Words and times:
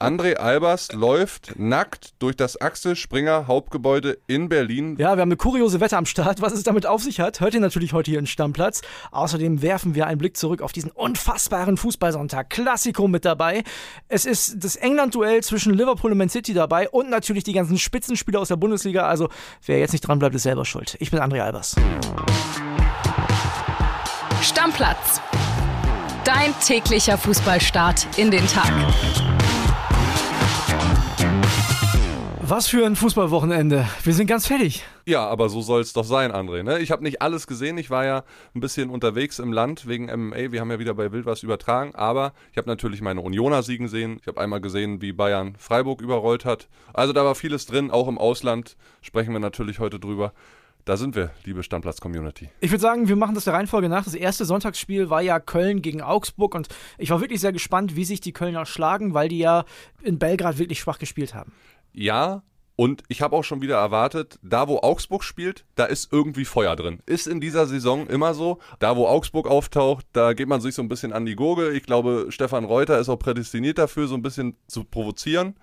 André 0.00 0.34
Albers 0.34 0.92
läuft 0.92 1.58
nackt 1.58 2.12
durch 2.20 2.36
das 2.36 2.60
Axel 2.60 2.94
Springer 2.94 3.48
Hauptgebäude 3.48 4.18
in 4.28 4.48
Berlin. 4.48 4.96
Ja, 4.96 5.16
wir 5.16 5.22
haben 5.22 5.28
eine 5.28 5.36
kuriose 5.36 5.80
Wette 5.80 5.96
am 5.96 6.06
Start. 6.06 6.40
Was 6.40 6.52
es 6.52 6.62
damit 6.62 6.86
auf 6.86 7.02
sich 7.02 7.18
hat, 7.18 7.40
hört 7.40 7.54
ihr 7.54 7.60
natürlich 7.60 7.92
heute 7.92 8.12
hier 8.12 8.20
in 8.20 8.26
Stammplatz. 8.28 8.82
Außerdem 9.10 9.60
werfen 9.60 9.96
wir 9.96 10.06
einen 10.06 10.18
Blick 10.18 10.36
zurück 10.36 10.62
auf 10.62 10.70
diesen 10.70 10.92
unfassbaren 10.92 11.76
Fußballsonntag. 11.76 12.48
Klassiko 12.48 13.08
mit 13.08 13.24
dabei. 13.24 13.64
Es 14.06 14.24
ist 14.24 14.62
das 14.62 14.76
England-Duell 14.76 15.42
zwischen 15.42 15.74
Liverpool 15.74 16.12
und 16.12 16.18
Man 16.18 16.28
City 16.28 16.54
dabei 16.54 16.88
und 16.88 17.10
natürlich 17.10 17.42
die 17.42 17.52
ganzen 17.52 17.76
Spitzenspieler 17.76 18.38
aus 18.38 18.48
der 18.48 18.56
Bundesliga. 18.56 19.08
Also, 19.08 19.28
wer 19.66 19.80
jetzt 19.80 19.92
nicht 19.92 20.06
dran 20.06 20.20
bleibt, 20.20 20.36
ist 20.36 20.44
selber 20.44 20.64
schuld. 20.64 20.96
Ich 21.00 21.10
bin 21.10 21.18
André 21.18 21.40
Albers. 21.40 21.74
Stammplatz. 24.42 25.20
Dein 26.24 26.54
täglicher 26.64 27.18
Fußballstart 27.18 28.06
in 28.16 28.30
den 28.30 28.46
Tag. 28.46 28.72
Was 32.50 32.66
für 32.66 32.86
ein 32.86 32.96
Fußballwochenende. 32.96 33.86
Wir 34.04 34.14
sind 34.14 34.26
ganz 34.26 34.46
fertig. 34.46 34.82
Ja, 35.04 35.26
aber 35.26 35.50
so 35.50 35.60
soll 35.60 35.82
es 35.82 35.92
doch 35.92 36.06
sein, 36.06 36.32
André. 36.32 36.62
Ne? 36.62 36.78
Ich 36.78 36.90
habe 36.90 37.02
nicht 37.02 37.20
alles 37.20 37.46
gesehen. 37.46 37.76
Ich 37.76 37.90
war 37.90 38.06
ja 38.06 38.24
ein 38.54 38.60
bisschen 38.60 38.88
unterwegs 38.88 39.38
im 39.38 39.52
Land 39.52 39.86
wegen 39.86 40.06
MMA. 40.06 40.50
Wir 40.50 40.62
haben 40.62 40.70
ja 40.70 40.78
wieder 40.78 40.94
bei 40.94 41.12
Wild 41.12 41.26
was 41.26 41.42
übertragen. 41.42 41.94
Aber 41.94 42.32
ich 42.50 42.56
habe 42.56 42.66
natürlich 42.66 43.02
meine 43.02 43.20
Unioner 43.20 43.62
Siegen 43.62 43.84
gesehen. 43.84 44.16
Ich 44.22 44.26
habe 44.28 44.40
einmal 44.40 44.62
gesehen, 44.62 45.02
wie 45.02 45.12
Bayern 45.12 45.56
Freiburg 45.58 46.00
überrollt 46.00 46.46
hat. 46.46 46.68
Also 46.94 47.12
da 47.12 47.22
war 47.22 47.34
vieles 47.34 47.66
drin. 47.66 47.90
Auch 47.90 48.08
im 48.08 48.16
Ausland 48.16 48.78
sprechen 49.02 49.34
wir 49.34 49.40
natürlich 49.40 49.78
heute 49.78 50.00
drüber. 50.00 50.32
Da 50.86 50.96
sind 50.96 51.14
wir, 51.16 51.32
liebe 51.44 51.62
Stammplatz-Community. 51.62 52.48
Ich 52.60 52.70
würde 52.70 52.80
sagen, 52.80 53.08
wir 53.08 53.16
machen 53.16 53.34
das 53.34 53.44
der 53.44 53.52
Reihenfolge 53.52 53.90
nach. 53.90 54.04
Das 54.04 54.14
erste 54.14 54.46
Sonntagsspiel 54.46 55.10
war 55.10 55.20
ja 55.20 55.38
Köln 55.38 55.82
gegen 55.82 56.00
Augsburg 56.00 56.54
und 56.54 56.68
ich 56.96 57.10
war 57.10 57.20
wirklich 57.20 57.42
sehr 57.42 57.52
gespannt, 57.52 57.94
wie 57.94 58.06
sich 58.06 58.22
die 58.22 58.32
Kölner 58.32 58.64
schlagen, 58.64 59.12
weil 59.12 59.28
die 59.28 59.36
ja 59.36 59.66
in 60.02 60.18
Belgrad 60.18 60.56
wirklich 60.56 60.80
schwach 60.80 60.98
gespielt 60.98 61.34
haben. 61.34 61.52
Ja, 61.92 62.42
und 62.80 63.02
ich 63.08 63.22
habe 63.22 63.34
auch 63.34 63.42
schon 63.42 63.60
wieder 63.60 63.76
erwartet, 63.76 64.38
da 64.40 64.68
wo 64.68 64.78
Augsburg 64.78 65.24
spielt, 65.24 65.64
da 65.74 65.84
ist 65.84 66.12
irgendwie 66.12 66.44
Feuer 66.44 66.76
drin. 66.76 67.00
Ist 67.06 67.26
in 67.26 67.40
dieser 67.40 67.66
Saison 67.66 68.06
immer 68.06 68.34
so. 68.34 68.60
Da 68.78 68.96
wo 68.96 69.08
Augsburg 69.08 69.48
auftaucht, 69.48 70.06
da 70.12 70.32
geht 70.32 70.46
man 70.46 70.60
sich 70.60 70.76
so 70.76 70.82
ein 70.82 70.88
bisschen 70.88 71.12
an 71.12 71.26
die 71.26 71.34
Gurgel. 71.34 71.74
Ich 71.74 71.82
glaube, 71.82 72.26
Stefan 72.28 72.64
Reuter 72.64 73.00
ist 73.00 73.08
auch 73.08 73.18
prädestiniert 73.18 73.78
dafür, 73.78 74.06
so 74.06 74.14
ein 74.14 74.22
bisschen 74.22 74.56
zu 74.68 74.84
provozieren. 74.84 75.56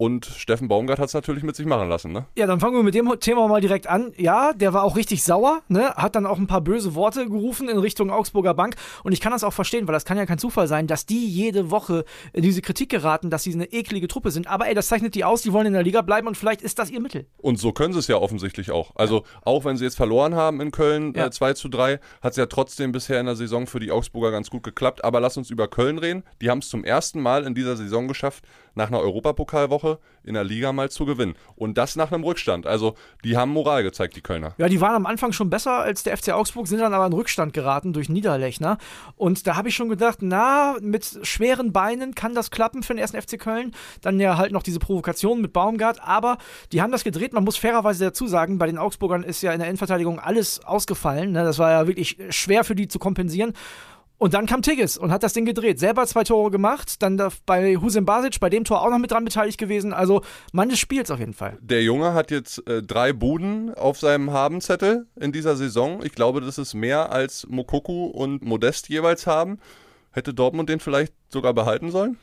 Und 0.00 0.24
Steffen 0.24 0.66
Baumgart 0.66 0.98
hat 0.98 1.08
es 1.08 1.12
natürlich 1.12 1.42
mit 1.42 1.54
sich 1.54 1.66
machen 1.66 1.90
lassen, 1.90 2.10
ne? 2.10 2.24
Ja, 2.34 2.46
dann 2.46 2.58
fangen 2.58 2.74
wir 2.74 2.82
mit 2.82 2.94
dem 2.94 3.20
Thema 3.20 3.46
mal 3.48 3.60
direkt 3.60 3.86
an. 3.86 4.14
Ja, 4.16 4.54
der 4.54 4.72
war 4.72 4.82
auch 4.82 4.96
richtig 4.96 5.22
sauer, 5.22 5.60
ne? 5.68 5.94
Hat 5.94 6.16
dann 6.16 6.24
auch 6.24 6.38
ein 6.38 6.46
paar 6.46 6.62
böse 6.62 6.94
Worte 6.94 7.28
gerufen 7.28 7.68
in 7.68 7.76
Richtung 7.76 8.10
Augsburger 8.10 8.54
Bank. 8.54 8.76
Und 9.04 9.12
ich 9.12 9.20
kann 9.20 9.30
das 9.30 9.44
auch 9.44 9.52
verstehen, 9.52 9.86
weil 9.86 9.92
das 9.92 10.06
kann 10.06 10.16
ja 10.16 10.24
kein 10.24 10.38
Zufall 10.38 10.68
sein, 10.68 10.86
dass 10.86 11.04
die 11.04 11.28
jede 11.28 11.70
Woche 11.70 12.06
in 12.32 12.40
diese 12.40 12.62
Kritik 12.62 12.88
geraten, 12.88 13.28
dass 13.28 13.42
sie 13.42 13.52
eine 13.52 13.66
eklige 13.66 14.08
Truppe 14.08 14.30
sind. 14.30 14.46
Aber 14.46 14.68
ey, 14.68 14.74
das 14.74 14.88
zeichnet 14.88 15.14
die 15.14 15.22
aus, 15.22 15.42
die 15.42 15.52
wollen 15.52 15.66
in 15.66 15.74
der 15.74 15.82
Liga 15.82 16.00
bleiben 16.00 16.28
und 16.28 16.34
vielleicht 16.34 16.62
ist 16.62 16.78
das 16.78 16.90
ihr 16.90 17.00
Mittel. 17.00 17.26
Und 17.36 17.58
so 17.58 17.72
können 17.72 17.92
sie 17.92 17.98
es 17.98 18.06
ja 18.06 18.16
offensichtlich 18.16 18.70
auch. 18.70 18.96
Also 18.96 19.24
auch 19.42 19.66
wenn 19.66 19.76
sie 19.76 19.84
jetzt 19.84 19.96
verloren 19.96 20.34
haben 20.34 20.62
in 20.62 20.70
Köln 20.70 21.12
ja. 21.14 21.26
äh, 21.26 21.30
2 21.30 21.52
zu 21.52 21.68
3, 21.68 22.00
hat 22.22 22.30
es 22.30 22.38
ja 22.38 22.46
trotzdem 22.46 22.92
bisher 22.92 23.20
in 23.20 23.26
der 23.26 23.36
Saison 23.36 23.66
für 23.66 23.80
die 23.80 23.90
Augsburger 23.90 24.30
ganz 24.30 24.48
gut 24.48 24.62
geklappt. 24.62 25.04
Aber 25.04 25.20
lass 25.20 25.36
uns 25.36 25.50
über 25.50 25.68
Köln 25.68 25.98
reden. 25.98 26.22
Die 26.40 26.48
haben 26.48 26.60
es 26.60 26.70
zum 26.70 26.84
ersten 26.84 27.20
Mal 27.20 27.44
in 27.44 27.54
dieser 27.54 27.76
Saison 27.76 28.08
geschafft, 28.08 28.46
nach 28.74 28.88
einer 28.88 29.00
Europapokalwoche 29.00 29.98
in 30.22 30.34
der 30.34 30.44
Liga 30.44 30.72
mal 30.72 30.90
zu 30.90 31.04
gewinnen. 31.04 31.34
Und 31.56 31.78
das 31.78 31.96
nach 31.96 32.12
einem 32.12 32.24
Rückstand. 32.24 32.66
Also 32.66 32.94
die 33.24 33.36
haben 33.36 33.50
Moral 33.50 33.82
gezeigt, 33.82 34.16
die 34.16 34.20
Kölner. 34.20 34.54
Ja, 34.58 34.68
die 34.68 34.80
waren 34.80 34.94
am 34.94 35.06
Anfang 35.06 35.32
schon 35.32 35.50
besser 35.50 35.78
als 35.78 36.02
der 36.02 36.16
FC 36.16 36.30
Augsburg, 36.30 36.66
sind 36.66 36.80
dann 36.80 36.94
aber 36.94 37.06
in 37.06 37.12
Rückstand 37.12 37.52
geraten 37.52 37.92
durch 37.92 38.08
Niederlechner. 38.08 38.78
Und 39.16 39.46
da 39.46 39.56
habe 39.56 39.68
ich 39.68 39.74
schon 39.74 39.88
gedacht, 39.88 40.18
na, 40.20 40.76
mit 40.80 41.20
schweren 41.22 41.72
Beinen 41.72 42.14
kann 42.14 42.34
das 42.34 42.50
klappen 42.50 42.82
für 42.82 42.94
den 42.94 42.98
ersten 42.98 43.20
FC 43.20 43.38
Köln. 43.38 43.72
Dann 44.02 44.20
ja 44.20 44.36
halt 44.36 44.52
noch 44.52 44.62
diese 44.62 44.78
Provokation 44.78 45.40
mit 45.40 45.52
Baumgart. 45.52 46.02
Aber 46.02 46.38
die 46.72 46.82
haben 46.82 46.92
das 46.92 47.04
gedreht. 47.04 47.32
Man 47.32 47.44
muss 47.44 47.56
fairerweise 47.56 48.04
dazu 48.04 48.26
sagen, 48.26 48.58
bei 48.58 48.66
den 48.66 48.78
Augsburgern 48.78 49.22
ist 49.22 49.42
ja 49.42 49.52
in 49.52 49.58
der 49.58 49.68
Innenverteidigung 49.68 50.18
alles 50.18 50.64
ausgefallen. 50.64 51.32
Ne? 51.32 51.44
Das 51.44 51.58
war 51.58 51.70
ja 51.70 51.86
wirklich 51.86 52.16
schwer 52.30 52.64
für 52.64 52.74
die 52.74 52.88
zu 52.88 52.98
kompensieren. 52.98 53.54
Und 54.20 54.34
dann 54.34 54.44
kam 54.44 54.60
Tigges 54.60 54.98
und 54.98 55.12
hat 55.12 55.22
das 55.22 55.32
Ding 55.32 55.46
gedreht. 55.46 55.78
Selber 55.78 56.06
zwei 56.06 56.24
Tore 56.24 56.50
gemacht, 56.50 57.00
dann 57.00 57.16
bei 57.46 57.76
Husin 57.76 58.04
Basic 58.04 58.38
bei 58.38 58.50
dem 58.50 58.64
Tor 58.64 58.82
auch 58.82 58.90
noch 58.90 58.98
mit 58.98 59.10
dran 59.10 59.24
beteiligt 59.24 59.56
gewesen. 59.56 59.94
Also 59.94 60.20
Mann 60.52 60.68
des 60.68 60.78
Spiels 60.78 61.10
auf 61.10 61.20
jeden 61.20 61.32
Fall. 61.32 61.56
Der 61.62 61.82
Junge 61.82 62.12
hat 62.12 62.30
jetzt 62.30 62.68
äh, 62.68 62.82
drei 62.82 63.14
Buden 63.14 63.72
auf 63.72 63.98
seinem 63.98 64.30
Habenzettel 64.30 65.06
in 65.18 65.32
dieser 65.32 65.56
Saison. 65.56 66.04
Ich 66.04 66.12
glaube, 66.12 66.42
das 66.42 66.58
ist 66.58 66.74
mehr 66.74 67.10
als 67.10 67.46
Mokoku 67.48 68.08
und 68.08 68.44
Modest 68.44 68.90
jeweils 68.90 69.26
haben. 69.26 69.58
Hätte 70.10 70.34
Dortmund 70.34 70.68
den 70.68 70.80
vielleicht 70.80 71.14
sogar 71.30 71.54
behalten 71.54 71.90
sollen? 71.90 72.18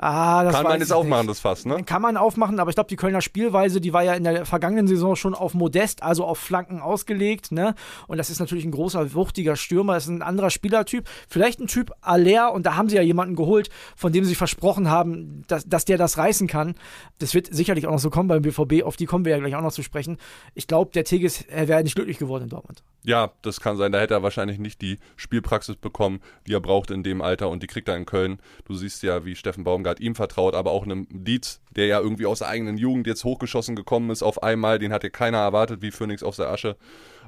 Ah, 0.00 0.44
das 0.44 0.54
Kann 0.54 0.62
man 0.62 0.78
jetzt 0.78 0.92
aufmachen, 0.92 1.26
das 1.26 1.40
Fass, 1.40 1.64
ne? 1.64 1.82
Kann 1.82 2.00
man 2.00 2.16
aufmachen, 2.16 2.60
aber 2.60 2.70
ich 2.70 2.76
glaube, 2.76 2.88
die 2.88 2.94
Kölner 2.94 3.20
Spielweise, 3.20 3.80
die 3.80 3.92
war 3.92 4.04
ja 4.04 4.14
in 4.14 4.22
der 4.22 4.46
vergangenen 4.46 4.86
Saison 4.86 5.16
schon 5.16 5.34
auf 5.34 5.54
Modest, 5.54 6.04
also 6.04 6.24
auf 6.24 6.38
Flanken 6.38 6.80
ausgelegt, 6.80 7.50
ne? 7.50 7.74
Und 8.06 8.18
das 8.18 8.30
ist 8.30 8.38
natürlich 8.38 8.64
ein 8.64 8.70
großer, 8.70 9.12
wuchtiger 9.14 9.56
Stürmer, 9.56 9.94
das 9.94 10.04
ist 10.04 10.10
ein 10.10 10.22
anderer 10.22 10.50
Spielertyp. 10.50 11.08
Vielleicht 11.28 11.58
ein 11.58 11.66
Typ 11.66 11.90
Aller, 12.00 12.52
und 12.52 12.64
da 12.64 12.76
haben 12.76 12.88
sie 12.88 12.94
ja 12.94 13.02
jemanden 13.02 13.34
geholt, 13.34 13.70
von 13.96 14.12
dem 14.12 14.24
sie 14.24 14.36
versprochen 14.36 14.88
haben, 14.88 15.42
dass, 15.48 15.68
dass 15.68 15.84
der 15.84 15.98
das 15.98 16.16
reißen 16.16 16.46
kann. 16.46 16.76
Das 17.18 17.34
wird 17.34 17.52
sicherlich 17.52 17.88
auch 17.88 17.92
noch 17.92 17.98
so 17.98 18.10
kommen 18.10 18.28
beim 18.28 18.42
BVB, 18.42 18.84
auf 18.84 18.96
die 18.96 19.06
kommen 19.06 19.24
wir 19.24 19.32
ja 19.32 19.38
gleich 19.38 19.56
auch 19.56 19.62
noch 19.62 19.72
zu 19.72 19.82
sprechen. 19.82 20.18
Ich 20.54 20.68
glaube, 20.68 20.92
der 20.92 21.08
er 21.48 21.68
wäre 21.68 21.82
nicht 21.82 21.96
glücklich 21.96 22.18
geworden 22.18 22.44
in 22.44 22.50
Dortmund. 22.50 22.84
Ja, 23.02 23.32
das 23.42 23.60
kann 23.60 23.76
sein. 23.76 23.90
Da 23.90 24.00
hätte 24.00 24.14
er 24.14 24.22
wahrscheinlich 24.22 24.58
nicht 24.58 24.82
die 24.82 24.98
Spielpraxis 25.16 25.76
bekommen, 25.76 26.20
die 26.46 26.52
er 26.52 26.60
braucht 26.60 26.90
in 26.90 27.02
dem 27.02 27.22
Alter 27.22 27.48
und 27.48 27.62
die 27.62 27.66
kriegt 27.66 27.88
er 27.88 27.96
in 27.96 28.04
Köln. 28.04 28.38
Du 28.66 28.74
siehst 28.74 29.02
ja, 29.02 29.24
wie 29.24 29.34
Steffen 29.34 29.64
Baumgart 29.64 29.87
ihm 29.96 30.14
vertraut, 30.14 30.54
aber 30.54 30.70
auch 30.70 30.84
einem 30.84 31.06
Dietz, 31.10 31.60
der 31.74 31.86
ja 31.86 32.00
irgendwie 32.00 32.26
aus 32.26 32.40
der 32.40 32.48
eigenen 32.48 32.76
Jugend 32.76 33.06
jetzt 33.06 33.24
hochgeschossen 33.24 33.76
gekommen 33.76 34.10
ist 34.10 34.22
auf 34.22 34.42
einmal. 34.42 34.78
Den 34.78 34.92
hat 34.92 35.02
ja 35.04 35.10
keiner 35.10 35.38
erwartet, 35.38 35.82
wie 35.82 35.90
Phoenix 35.90 36.22
aus 36.22 36.36
der 36.36 36.48
Asche. 36.48 36.76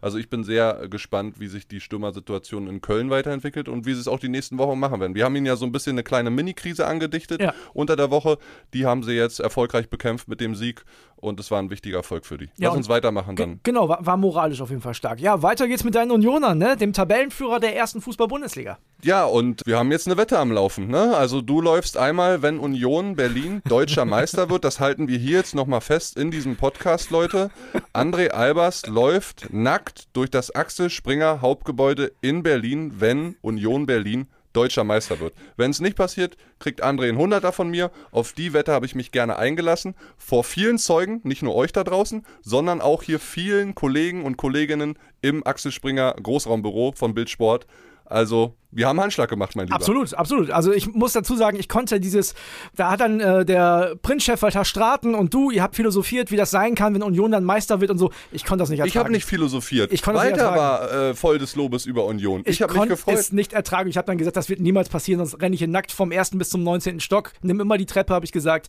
Also 0.02 0.18
ich 0.18 0.30
bin 0.30 0.44
sehr 0.44 0.88
gespannt, 0.88 1.40
wie 1.40 1.48
sich 1.48 1.68
die 1.68 1.80
Stürmersituation 1.80 2.68
in 2.68 2.80
Köln 2.80 3.10
weiterentwickelt 3.10 3.68
und 3.68 3.86
wie 3.86 3.94
sie 3.94 4.00
es 4.00 4.08
auch 4.08 4.18
die 4.18 4.28
nächsten 4.28 4.58
Wochen 4.58 4.78
machen 4.78 5.00
werden. 5.00 5.14
Wir 5.14 5.24
haben 5.24 5.36
ihnen 5.36 5.46
ja 5.46 5.56
so 5.56 5.66
ein 5.66 5.72
bisschen 5.72 5.92
eine 5.92 6.02
kleine 6.02 6.30
Mini-Krise 6.30 6.86
angedichtet 6.86 7.40
ja. 7.42 7.54
unter 7.74 7.96
der 7.96 8.10
Woche. 8.10 8.38
Die 8.72 8.86
haben 8.86 9.02
sie 9.02 9.12
jetzt 9.12 9.40
erfolgreich 9.40 9.88
bekämpft 9.90 10.28
mit 10.28 10.40
dem 10.40 10.54
Sieg 10.54 10.84
und 11.20 11.40
es 11.40 11.50
war 11.50 11.60
ein 11.60 11.70
wichtiger 11.70 11.98
Erfolg 11.98 12.26
für 12.26 12.38
die. 12.38 12.46
Ja, 12.56 12.68
Lass 12.68 12.76
uns 12.76 12.88
weitermachen 12.88 13.36
dann. 13.36 13.60
Genau, 13.62 13.88
war, 13.88 14.04
war, 14.04 14.16
moralisch 14.16 14.60
auf 14.60 14.70
jeden 14.70 14.82
Fall 14.82 14.94
stark. 14.94 15.20
Ja, 15.20 15.42
weiter 15.42 15.68
geht's 15.68 15.84
mit 15.84 15.94
deinen 15.94 16.10
Unionern, 16.10 16.58
ne? 16.58 16.76
dem 16.76 16.92
Tabellenführer 16.92 17.60
der 17.60 17.76
ersten 17.76 18.00
Fußball-Bundesliga. 18.00 18.78
Ja, 19.02 19.24
und 19.24 19.62
wir 19.66 19.78
haben 19.78 19.90
jetzt 19.92 20.06
eine 20.06 20.16
Wette 20.16 20.38
am 20.38 20.52
Laufen. 20.52 20.88
Ne? 20.88 21.16
Also 21.16 21.40
du 21.40 21.60
läufst 21.60 21.96
einmal, 21.96 22.42
wenn 22.42 22.58
Union 22.58 23.16
Berlin 23.16 23.62
deutscher 23.66 24.04
Meister 24.06 24.50
wird, 24.50 24.64
das 24.64 24.80
halten 24.80 25.08
wir 25.08 25.18
hier 25.18 25.38
jetzt 25.38 25.54
nochmal 25.54 25.80
fest 25.80 26.16
in 26.16 26.30
diesem 26.30 26.56
Podcast, 26.56 27.10
Leute. 27.10 27.50
André 27.94 28.28
Albers 28.28 28.86
läuft 28.86 29.52
nackt 29.52 30.08
durch 30.12 30.30
das 30.30 30.54
Axel 30.54 30.90
Springer 30.90 31.40
Hauptgebäude 31.40 32.12
in 32.20 32.42
Berlin, 32.42 32.94
wenn 32.98 33.36
Union 33.42 33.86
Berlin 33.86 34.26
deutscher 34.52 34.84
Meister 34.84 35.20
wird. 35.20 35.34
Wenn 35.56 35.70
es 35.70 35.80
nicht 35.80 35.96
passiert, 35.96 36.36
kriegt 36.58 36.82
André 36.82 37.08
einen 37.08 37.18
Hunderter 37.18 37.52
von 37.52 37.68
mir. 37.70 37.90
Auf 38.10 38.32
die 38.32 38.52
Wette 38.52 38.72
habe 38.72 38.86
ich 38.86 38.94
mich 38.94 39.12
gerne 39.12 39.36
eingelassen. 39.36 39.94
Vor 40.16 40.44
vielen 40.44 40.78
Zeugen, 40.78 41.20
nicht 41.24 41.42
nur 41.42 41.54
euch 41.54 41.72
da 41.72 41.84
draußen, 41.84 42.26
sondern 42.42 42.80
auch 42.80 43.02
hier 43.02 43.20
vielen 43.20 43.74
Kollegen 43.74 44.24
und 44.24 44.36
Kolleginnen 44.36 44.98
im 45.22 45.46
Axel 45.46 45.72
Springer 45.72 46.14
Großraumbüro 46.22 46.92
von 46.92 47.14
Bildsport. 47.14 47.66
Also, 48.10 48.54
wir 48.72 48.86
haben 48.86 49.00
Handschlag 49.00 49.28
gemacht, 49.28 49.56
mein 49.56 49.66
Lieber. 49.66 49.76
Absolut, 49.76 50.14
absolut. 50.14 50.50
Also 50.50 50.72
ich 50.72 50.92
muss 50.92 51.12
dazu 51.12 51.36
sagen, 51.36 51.58
ich 51.58 51.68
konnte 51.68 52.00
dieses, 52.00 52.34
da 52.76 52.90
hat 52.90 53.00
dann 53.00 53.20
äh, 53.20 53.44
der 53.44 53.96
Prinzchef 54.02 54.42
Walter 54.42 54.64
Straten 54.64 55.14
und 55.14 55.34
du, 55.34 55.50
ihr 55.50 55.62
habt 55.62 55.76
philosophiert, 55.76 56.30
wie 56.30 56.36
das 56.36 56.50
sein 56.50 56.74
kann, 56.74 56.94
wenn 56.94 57.02
Union 57.02 57.32
dann 57.32 57.44
Meister 57.44 57.80
wird 57.80 57.90
und 57.90 57.98
so. 57.98 58.10
Ich 58.32 58.44
konnte 58.44 58.62
das 58.62 58.68
nicht 58.68 58.80
ertragen. 58.80 58.90
Ich 58.90 58.96
habe 58.96 59.12
nicht 59.12 59.24
philosophiert. 59.24 59.92
Ich 59.92 60.02
konnte 60.02 60.20
Walter 60.20 60.56
war 60.56 60.92
äh, 60.92 61.14
voll 61.14 61.38
des 61.38 61.56
Lobes 61.56 61.86
über 61.86 62.04
Union. 62.04 62.42
Ich, 62.44 62.56
ich 62.56 62.62
habe 62.62 62.78
mich 62.78 62.88
gefreut. 62.88 63.14
es 63.14 63.32
nicht 63.32 63.52
ertragen. 63.52 63.88
Ich 63.88 63.96
habe 63.96 64.06
dann 64.06 64.18
gesagt, 64.18 64.36
das 64.36 64.48
wird 64.48 64.60
niemals 64.60 64.88
passieren, 64.88 65.24
sonst 65.24 65.40
renne 65.40 65.54
ich 65.54 65.60
hier 65.60 65.68
nackt 65.68 65.92
vom 65.92 66.12
ersten 66.12 66.38
bis 66.38 66.50
zum 66.50 66.62
19. 66.62 67.00
Stock. 67.00 67.32
Nimm 67.42 67.60
immer 67.60 67.78
die 67.78 67.86
Treppe, 67.86 68.14
habe 68.14 68.24
ich 68.24 68.32
gesagt. 68.32 68.68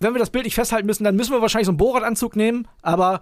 Wenn 0.00 0.14
wir 0.14 0.18
das 0.18 0.30
Bild 0.30 0.44
nicht 0.44 0.54
festhalten 0.54 0.86
müssen, 0.86 1.04
dann 1.04 1.16
müssen 1.16 1.32
wir 1.32 1.42
wahrscheinlich 1.42 1.66
so 1.66 1.72
einen 1.72 1.78
Bohrradanzug 1.78 2.36
nehmen, 2.36 2.68
aber 2.82 3.20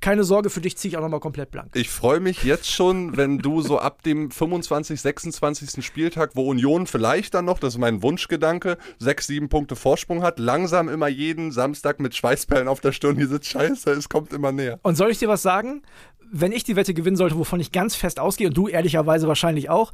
keine 0.00 0.24
Sorge, 0.24 0.50
für 0.50 0.60
dich 0.60 0.76
ziehe 0.76 0.90
ich 0.90 0.96
auch 0.96 1.02
nochmal 1.02 1.20
komplett 1.20 1.50
blank. 1.50 1.70
Ich 1.74 1.90
freue 1.90 2.20
mich 2.20 2.44
jetzt 2.44 2.70
schon, 2.70 3.16
wenn 3.16 3.38
du 3.38 3.60
so 3.62 3.78
ab 3.78 4.02
dem 4.02 4.30
25., 4.30 5.00
26. 5.00 5.84
Spieltag, 5.84 6.32
wo 6.34 6.48
Union 6.48 6.86
vielleicht 6.86 7.34
dann 7.34 7.44
noch, 7.44 7.58
das 7.58 7.74
ist 7.74 7.78
mein 7.78 8.02
Wunschgedanke, 8.02 8.78
sechs, 8.98 9.26
sieben 9.26 9.48
Punkte 9.48 9.76
Vorsprung 9.76 10.22
hat, 10.22 10.38
langsam 10.38 10.88
immer 10.88 11.08
jeden 11.08 11.50
Samstag 11.50 12.00
mit 12.00 12.14
Schweißperlen 12.14 12.68
auf 12.68 12.80
der 12.80 12.92
Stirn 12.92 13.16
hier 13.16 13.28
sitzt, 13.28 13.48
scheiße, 13.48 13.90
es 13.90 14.08
kommt 14.08 14.32
immer 14.32 14.52
näher. 14.52 14.78
Und 14.82 14.96
soll 14.96 15.10
ich 15.10 15.18
dir 15.18 15.28
was 15.28 15.42
sagen? 15.42 15.82
Wenn 16.30 16.52
ich 16.52 16.64
die 16.64 16.76
Wette 16.76 16.94
gewinnen 16.94 17.16
sollte, 17.16 17.36
wovon 17.36 17.60
ich 17.60 17.72
ganz 17.72 17.94
fest 17.94 18.20
ausgehe, 18.20 18.48
und 18.48 18.56
du 18.56 18.68
ehrlicherweise 18.68 19.28
wahrscheinlich 19.28 19.70
auch, 19.70 19.92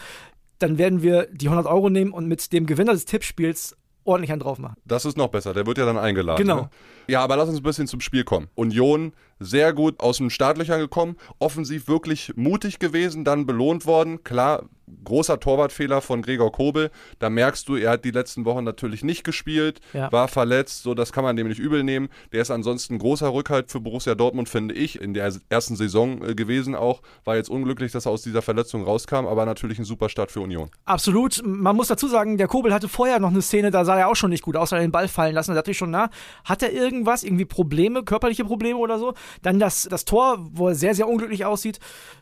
dann 0.58 0.78
werden 0.78 1.02
wir 1.02 1.26
die 1.32 1.48
100 1.48 1.66
Euro 1.66 1.90
nehmen 1.90 2.12
und 2.12 2.26
mit 2.26 2.52
dem 2.52 2.66
Gewinner 2.66 2.92
des 2.92 3.04
Tippspiels 3.04 3.76
ordentlich 4.04 4.32
einen 4.32 4.40
drauf 4.40 4.58
machen. 4.58 4.76
Das 4.84 5.04
ist 5.04 5.16
noch 5.16 5.28
besser, 5.28 5.54
der 5.54 5.66
wird 5.66 5.78
ja 5.78 5.84
dann 5.84 5.98
eingeladen. 5.98 6.42
Genau. 6.42 6.62
Ne? 6.62 6.70
Ja, 7.08 7.22
aber 7.22 7.36
lass 7.36 7.48
uns 7.48 7.58
ein 7.58 7.62
bisschen 7.62 7.86
zum 7.86 8.00
Spiel 8.00 8.24
kommen. 8.24 8.48
Union 8.54 9.12
sehr 9.38 9.72
gut 9.72 10.00
aus 10.00 10.18
dem 10.18 10.30
Startlöchern 10.30 10.80
gekommen, 10.80 11.16
offensiv 11.38 11.88
wirklich 11.88 12.32
mutig 12.36 12.78
gewesen, 12.78 13.24
dann 13.24 13.46
belohnt 13.46 13.86
worden. 13.86 14.22
Klar, 14.24 14.64
großer 15.04 15.40
Torwartfehler 15.40 16.00
von 16.00 16.22
Gregor 16.22 16.52
Kobel. 16.52 16.90
Da 17.18 17.30
merkst 17.30 17.68
du, 17.68 17.76
er 17.76 17.90
hat 17.92 18.04
die 18.04 18.10
letzten 18.10 18.44
Wochen 18.44 18.64
natürlich 18.64 19.02
nicht 19.04 19.24
gespielt, 19.24 19.80
Ja. 19.92 20.10
war 20.12 20.28
verletzt, 20.28 20.82
so 20.82 20.94
das 20.94 21.12
kann 21.12 21.24
man 21.24 21.36
dem 21.36 21.48
nicht 21.48 21.58
übel 21.58 21.82
nehmen. 21.82 22.08
Der 22.32 22.42
ist 22.42 22.50
ansonsten 22.50 22.94
ein 22.94 22.98
großer 22.98 23.32
Rückhalt 23.32 23.70
für 23.70 23.80
Borussia 23.80 24.14
Dortmund, 24.14 24.48
finde 24.48 24.74
ich, 24.74 25.00
in 25.00 25.14
der 25.14 25.32
ersten 25.48 25.76
Saison 25.76 26.22
äh, 26.22 26.34
gewesen 26.34 26.74
auch. 26.74 27.02
War 27.24 27.36
jetzt 27.36 27.50
unglücklich, 27.50 27.92
dass 27.92 28.06
er 28.06 28.12
aus 28.12 28.22
dieser 28.22 28.42
Verletzung 28.42 28.84
rauskam, 28.84 29.26
aber 29.26 29.44
natürlich 29.46 29.78
ein 29.78 29.84
super 29.84 30.08
Start 30.08 30.30
für 30.30 30.40
Union. 30.40 30.70
Absolut. 30.84 31.40
Man 31.44 31.76
muss 31.76 31.88
dazu 31.88 32.08
sagen, 32.08 32.36
der 32.38 32.48
Kobel 32.48 32.72
hatte 32.74 32.88
vorher 32.88 33.18
noch 33.20 33.30
eine 33.30 33.42
Szene, 33.42 33.70
da 33.70 33.84
sah 33.84 33.98
er 33.98 34.08
auch 34.08 34.16
schon 34.16 34.30
nicht 34.30 34.42
gut 34.42 34.56
aus, 34.56 34.72
hat 34.72 34.78
er 34.78 34.82
den 34.82 34.92
Ball 34.92 35.08
fallen 35.08 35.34
lassen. 35.34 35.50
Da 35.52 35.56
dachte 35.56 35.70
ich 35.70 35.78
schon, 35.78 35.90
na, 35.90 36.10
hat 36.44 36.62
er 36.62 36.72
irgendwas, 36.72 37.22
irgendwie 37.24 37.44
Probleme, 37.44 38.02
körperliche 38.02 38.44
Probleme 38.44 38.78
oder 38.78 38.98
so? 38.98 39.14
Dann 39.42 39.58
das, 39.58 39.86
das 39.90 40.04
Tor, 40.04 40.38
wo 40.52 40.68
er 40.68 40.74
sehr, 40.74 40.94
sehr 40.94 41.08
unglücklich 41.08 41.44
aussieht. 41.44 41.78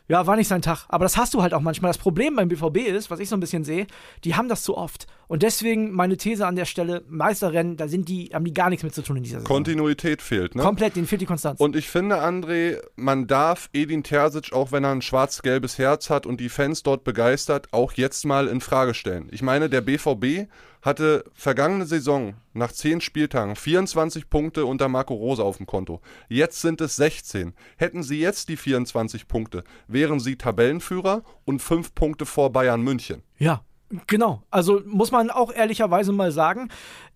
Ja, 0.07 0.27
war 0.27 0.35
nicht 0.35 0.47
sein 0.47 0.61
Tag. 0.61 0.85
Aber 0.89 1.05
das 1.05 1.15
hast 1.17 1.33
du 1.33 1.41
halt 1.41 1.53
auch 1.53 1.61
manchmal. 1.61 1.89
Das 1.89 1.97
Problem 1.97 2.35
beim 2.35 2.49
BVB 2.49 2.60
ist, 2.69 3.09
was 3.09 3.19
ich 3.19 3.29
so 3.29 3.35
ein 3.35 3.39
bisschen 3.39 3.63
sehe, 3.63 3.87
die 4.23 4.35
haben 4.35 4.49
das 4.49 4.63
zu 4.63 4.77
oft. 4.77 5.07
Und 5.27 5.43
deswegen 5.43 5.91
meine 5.91 6.17
These 6.17 6.45
an 6.45 6.55
der 6.55 6.65
Stelle, 6.65 7.03
Meisterrennen, 7.07 7.77
da 7.77 7.87
sind 7.87 8.09
die, 8.09 8.31
haben 8.33 8.43
die 8.43 8.53
gar 8.53 8.69
nichts 8.69 8.83
mit 8.83 8.93
zu 8.93 9.01
tun 9.01 9.17
in 9.17 9.23
dieser 9.23 9.39
Saison. 9.39 9.47
Kontinuität 9.55 10.21
fehlt, 10.21 10.55
ne? 10.55 10.61
Komplett, 10.61 10.95
denen 10.95 11.07
fehlt 11.07 11.21
die 11.21 11.25
Konstanz. 11.25 11.59
Und 11.59 11.75
ich 11.75 11.89
finde, 11.89 12.21
André, 12.21 12.81
man 12.95 13.27
darf 13.27 13.69
Edin 13.71 14.03
Terzic, 14.03 14.51
auch 14.51 14.71
wenn 14.71 14.83
er 14.83 14.91
ein 14.91 15.01
schwarz-gelbes 15.01 15.77
Herz 15.77 16.09
hat 16.09 16.25
und 16.25 16.41
die 16.41 16.49
Fans 16.49 16.83
dort 16.83 17.03
begeistert, 17.03 17.69
auch 17.71 17.93
jetzt 17.93 18.25
mal 18.25 18.47
in 18.47 18.59
Frage 18.59 18.93
stellen. 18.93 19.29
Ich 19.31 19.41
meine, 19.41 19.69
der 19.69 19.81
BVB 19.81 20.49
hatte 20.81 21.23
vergangene 21.33 21.85
Saison 21.85 22.35
nach 22.53 22.71
10 22.71 23.01
Spieltagen 23.01 23.55
24 23.55 24.29
Punkte 24.29 24.65
unter 24.65 24.87
Marco 24.87 25.13
Rose 25.13 25.43
auf 25.43 25.57
dem 25.57 25.65
Konto. 25.65 26.01
Jetzt 26.27 26.61
sind 26.61 26.81
es 26.81 26.95
16. 26.95 27.53
Hätten 27.77 28.03
sie 28.03 28.19
jetzt 28.19 28.49
die 28.49 28.57
24 28.57 29.27
Punkte, 29.27 29.63
wären 29.87 30.19
sie 30.19 30.35
Tabellenführer 30.35 31.23
und 31.45 31.61
5 31.61 31.93
Punkte 31.93 32.25
vor 32.25 32.51
Bayern 32.51 32.81
München. 32.81 33.23
Ja, 33.37 33.63
genau. 34.07 34.43
Also 34.49 34.81
muss 34.85 35.11
man 35.11 35.29
auch 35.29 35.53
ehrlicherweise 35.53 36.11
mal 36.11 36.31
sagen, 36.31 36.69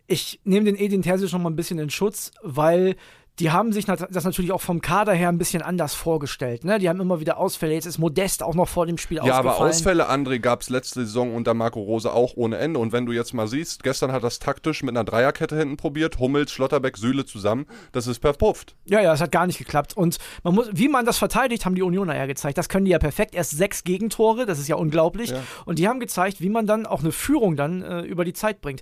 ich 0.07 0.39
nehme 0.43 0.65
den 0.65 0.75
Edin 0.75 1.01
Terzic 1.01 1.31
noch 1.33 1.39
mal 1.39 1.49
ein 1.49 1.55
bisschen 1.55 1.79
in 1.79 1.89
Schutz, 1.89 2.31
weil 2.43 2.95
die 3.39 3.51
haben 3.51 3.73
sich 3.73 3.85
das 3.85 4.23
natürlich 4.23 4.53
auch 4.53 4.61
vom 4.61 4.81
Kader 4.81 5.13
her 5.13 5.27
ein 5.27 5.37
bisschen 5.37 5.61
anders 5.61 5.93
vorgestellt. 5.93 6.63
Ne? 6.63 6.79
Die 6.79 6.87
haben 6.87 7.01
immer 7.01 7.19
wieder 7.19 7.37
Ausfälle. 7.37 7.73
Jetzt 7.73 7.85
ist 7.85 7.97
Modest 7.97 8.41
auch 8.41 8.55
noch 8.55 8.69
vor 8.69 8.85
dem 8.85 8.97
Spiel 8.97 9.17
Ja, 9.17 9.35
aber 9.35 9.51
ausgefallen. 9.51 9.69
Ausfälle, 9.71 10.09
André, 10.09 10.39
gab 10.39 10.61
es 10.61 10.69
letzte 10.69 11.05
Saison 11.05 11.35
unter 11.35 11.53
Marco 11.53 11.81
Rose 11.81 12.11
auch 12.13 12.33
ohne 12.35 12.57
Ende. 12.57 12.79
Und 12.79 12.93
wenn 12.93 13.05
du 13.05 13.11
jetzt 13.11 13.33
mal 13.33 13.47
siehst, 13.47 13.83
gestern 13.83 14.13
hat 14.13 14.23
das 14.23 14.39
taktisch 14.39 14.83
mit 14.83 14.95
einer 14.95 15.03
Dreierkette 15.03 15.57
hinten 15.57 15.75
probiert, 15.75 16.17
Hummels, 16.17 16.51
Schlotterbeck, 16.51 16.95
Süle 16.95 17.25
zusammen. 17.25 17.65
Das 17.91 18.07
ist 18.07 18.21
verpufft. 18.21 18.75
Ja, 18.85 19.01
ja, 19.01 19.13
es 19.13 19.19
hat 19.19 19.33
gar 19.33 19.47
nicht 19.47 19.57
geklappt. 19.57 19.97
Und 19.97 20.17
man 20.43 20.55
muss, 20.55 20.69
wie 20.71 20.87
man 20.87 21.05
das 21.05 21.17
verteidigt, 21.17 21.65
haben 21.65 21.75
die 21.75 21.81
Unioner 21.81 22.15
ja 22.15 22.27
gezeigt. 22.27 22.57
Das 22.57 22.69
können 22.69 22.85
die 22.85 22.91
ja 22.91 22.99
perfekt. 22.99 23.35
Erst 23.35 23.51
sechs 23.51 23.83
Gegentore, 23.83 24.45
das 24.45 24.59
ist 24.59 24.69
ja 24.69 24.77
unglaublich. 24.77 25.31
Ja. 25.31 25.41
Und 25.65 25.77
die 25.79 25.89
haben 25.89 25.99
gezeigt, 25.99 26.39
wie 26.39 26.49
man 26.49 26.67
dann 26.67 26.85
auch 26.85 27.01
eine 27.01 27.11
Führung 27.11 27.57
dann 27.57 27.81
äh, 27.81 28.01
über 28.01 28.23
die 28.23 28.33
Zeit 28.33 28.61
bringt. 28.61 28.81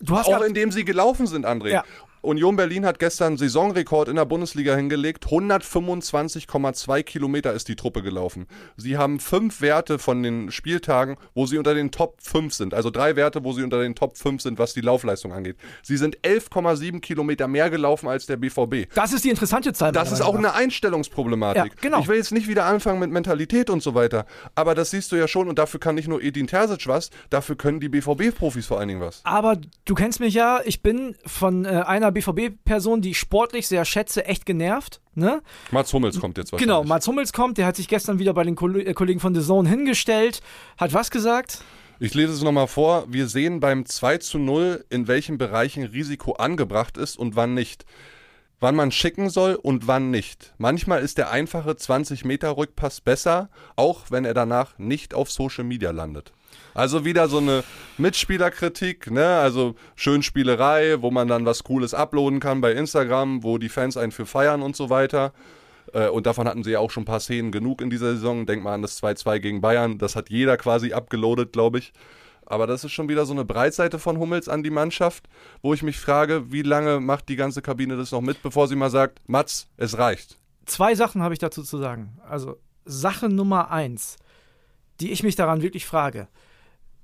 Du 0.00 0.16
hast 0.16 0.28
Auch 0.28 0.40
indem 0.40 0.72
sie 0.72 0.86
gelaufen 0.86 1.26
sind, 1.26 1.44
André. 1.44 1.68
Ja. 1.68 1.84
Union 2.22 2.54
Berlin 2.54 2.84
hat 2.84 2.98
gestern 2.98 3.38
Saisonrekord 3.38 4.08
in 4.08 4.16
der 4.16 4.26
Bundesliga 4.26 4.76
hingelegt. 4.76 5.26
125,2 5.26 7.02
Kilometer 7.02 7.54
ist 7.54 7.68
die 7.68 7.76
Truppe 7.76 8.02
gelaufen. 8.02 8.46
Sie 8.76 8.98
haben 8.98 9.20
fünf 9.20 9.62
Werte 9.62 9.98
von 9.98 10.22
den 10.22 10.50
Spieltagen, 10.50 11.16
wo 11.34 11.46
sie 11.46 11.56
unter 11.56 11.74
den 11.74 11.90
Top 11.90 12.18
5 12.20 12.52
sind. 12.52 12.74
Also 12.74 12.90
drei 12.90 13.16
Werte, 13.16 13.42
wo 13.42 13.54
sie 13.54 13.62
unter 13.62 13.80
den 13.80 13.94
Top 13.94 14.18
5 14.18 14.42
sind, 14.42 14.58
was 14.58 14.74
die 14.74 14.82
Laufleistung 14.82 15.32
angeht. 15.32 15.56
Sie 15.82 15.96
sind 15.96 16.18
11,7 16.18 17.00
Kilometer 17.00 17.48
mehr 17.48 17.70
gelaufen 17.70 18.06
als 18.06 18.26
der 18.26 18.36
BVB. 18.36 18.94
das 18.94 19.14
ist 19.14 19.24
die 19.24 19.30
interessante 19.30 19.72
Zahl. 19.72 19.92
Das 19.92 20.12
ist 20.12 20.20
auch 20.20 20.36
eine 20.36 20.52
Einstellungsproblematik. 20.52 21.72
Ja, 21.72 21.78
genau. 21.80 22.00
Ich 22.00 22.08
will 22.08 22.16
jetzt 22.16 22.32
nicht 22.32 22.48
wieder 22.48 22.66
anfangen 22.66 23.00
mit 23.00 23.10
Mentalität 23.10 23.70
und 23.70 23.82
so 23.82 23.94
weiter, 23.94 24.26
aber 24.54 24.74
das 24.74 24.90
siehst 24.90 25.10
du 25.12 25.16
ja 25.16 25.26
schon 25.26 25.48
und 25.48 25.58
dafür 25.58 25.80
kann 25.80 25.94
nicht 25.94 26.08
nur 26.08 26.22
Edin 26.22 26.46
Terzic 26.46 26.86
was, 26.86 27.10
dafür 27.30 27.56
können 27.56 27.80
die 27.80 27.88
BVB-Profis 27.88 28.66
vor 28.66 28.78
allen 28.78 28.88
Dingen 28.88 29.00
was. 29.00 29.22
Aber 29.24 29.56
du 29.86 29.94
kennst 29.94 30.20
mich 30.20 30.34
ja, 30.34 30.60
ich 30.64 30.82
bin 30.82 31.16
von 31.24 31.64
äh, 31.64 31.68
einer 31.68 32.09
BVB-Person, 32.12 33.00
die 33.00 33.10
ich 33.10 33.18
sportlich 33.18 33.66
sehr 33.68 33.84
schätze, 33.84 34.24
echt 34.24 34.46
genervt. 34.46 35.00
Ne? 35.14 35.42
Mats 35.70 35.92
Hummels 35.92 36.20
kommt 36.20 36.38
jetzt. 36.38 36.52
Genau, 36.52 36.84
Mats 36.84 37.06
Hummels 37.06 37.32
kommt, 37.32 37.58
der 37.58 37.66
hat 37.66 37.76
sich 37.76 37.88
gestern 37.88 38.18
wieder 38.18 38.34
bei 38.34 38.44
den 38.44 38.56
äh, 38.56 38.94
Kollegen 38.94 39.20
von 39.20 39.34
The 39.34 39.42
Zone 39.42 39.68
hingestellt, 39.68 40.40
hat 40.76 40.92
was 40.92 41.10
gesagt? 41.10 41.62
Ich 42.02 42.14
lese 42.14 42.32
es 42.32 42.42
nochmal 42.42 42.66
vor. 42.66 43.04
Wir 43.08 43.28
sehen 43.28 43.60
beim 43.60 43.84
2 43.84 44.18
zu 44.18 44.38
0, 44.38 44.86
in 44.88 45.06
welchen 45.06 45.36
Bereichen 45.36 45.84
Risiko 45.84 46.32
angebracht 46.32 46.96
ist 46.96 47.18
und 47.18 47.36
wann 47.36 47.52
nicht. 47.52 47.84
Wann 48.58 48.74
man 48.74 48.90
schicken 48.90 49.28
soll 49.28 49.54
und 49.54 49.86
wann 49.86 50.10
nicht. 50.10 50.54
Manchmal 50.56 51.02
ist 51.02 51.18
der 51.18 51.30
einfache 51.30 51.72
20-Meter-Rückpass 51.72 53.02
besser, 53.02 53.50
auch 53.76 54.10
wenn 54.10 54.24
er 54.24 54.34
danach 54.34 54.78
nicht 54.78 55.12
auf 55.12 55.30
Social 55.30 55.64
Media 55.64 55.90
landet. 55.90 56.32
Also 56.74 57.04
wieder 57.04 57.28
so 57.28 57.38
eine 57.38 57.64
Mitspielerkritik, 57.98 59.10
ne? 59.10 59.38
Also 59.38 59.74
Schönspielerei, 59.96 61.00
wo 61.02 61.10
man 61.10 61.28
dann 61.28 61.46
was 61.46 61.64
Cooles 61.64 61.94
uploaden 61.94 62.40
kann 62.40 62.60
bei 62.60 62.72
Instagram, 62.72 63.42
wo 63.42 63.58
die 63.58 63.68
Fans 63.68 63.96
einen 63.96 64.12
für 64.12 64.26
feiern 64.26 64.62
und 64.62 64.76
so 64.76 64.90
weiter. 64.90 65.32
Äh, 65.92 66.08
Und 66.08 66.26
davon 66.26 66.46
hatten 66.46 66.62
sie 66.62 66.72
ja 66.72 66.78
auch 66.78 66.90
schon 66.90 67.02
ein 67.02 67.06
paar 67.06 67.20
Szenen 67.20 67.50
genug 67.50 67.80
in 67.80 67.90
dieser 67.90 68.12
Saison. 68.14 68.46
Denk 68.46 68.62
mal 68.62 68.74
an 68.74 68.82
das 68.82 69.02
2-2 69.02 69.38
gegen 69.40 69.60
Bayern. 69.60 69.98
Das 69.98 70.16
hat 70.16 70.30
jeder 70.30 70.56
quasi 70.56 70.92
abgeloadet, 70.92 71.52
glaube 71.52 71.78
ich. 71.78 71.92
Aber 72.46 72.66
das 72.66 72.82
ist 72.84 72.92
schon 72.92 73.08
wieder 73.08 73.26
so 73.26 73.32
eine 73.32 73.44
Breitseite 73.44 73.98
von 74.00 74.18
Hummels 74.18 74.48
an 74.48 74.62
die 74.64 74.70
Mannschaft, 74.70 75.28
wo 75.62 75.72
ich 75.72 75.82
mich 75.84 75.98
frage, 75.98 76.50
wie 76.50 76.62
lange 76.62 76.98
macht 76.98 77.28
die 77.28 77.36
ganze 77.36 77.62
Kabine 77.62 77.96
das 77.96 78.10
noch 78.10 78.22
mit, 78.22 78.42
bevor 78.42 78.66
sie 78.66 78.74
mal 78.74 78.90
sagt, 78.90 79.20
Mats, 79.28 79.68
es 79.76 79.98
reicht. 79.98 80.36
Zwei 80.66 80.94
Sachen 80.96 81.22
habe 81.22 81.32
ich 81.32 81.38
dazu 81.38 81.62
zu 81.62 81.78
sagen. 81.78 82.18
Also 82.28 82.58
Sache 82.84 83.28
Nummer 83.28 83.70
eins, 83.70 84.16
die 85.00 85.12
ich 85.12 85.22
mich 85.22 85.36
daran 85.36 85.62
wirklich 85.62 85.86
frage. 85.86 86.28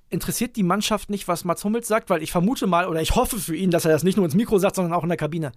Interessiert 0.09 0.57
die 0.57 0.63
Mannschaft 0.63 1.11
nicht, 1.11 1.27
was 1.27 1.45
Mats 1.45 1.65
Hummels 1.65 1.89
sagt? 1.89 2.11
Weil 2.11 2.23
ich 2.23 2.31
vermute 2.31 2.67
mal, 2.67 2.87
oder 2.87 3.03
ich 3.03 3.17
hoffe 3.17 3.39
für 3.39 3.57
ihn, 3.57 3.71
dass 3.71 3.85
er 3.85 3.91
das 3.91 4.05
nicht 4.05 4.17
nur 4.17 4.25
ins 4.25 4.35
Mikro 4.35 4.59
sagt, 4.59 4.77
sondern 4.77 4.95
auch 4.95 5.03
in 5.03 5.09
der 5.09 5.19
Kabine. 5.19 5.53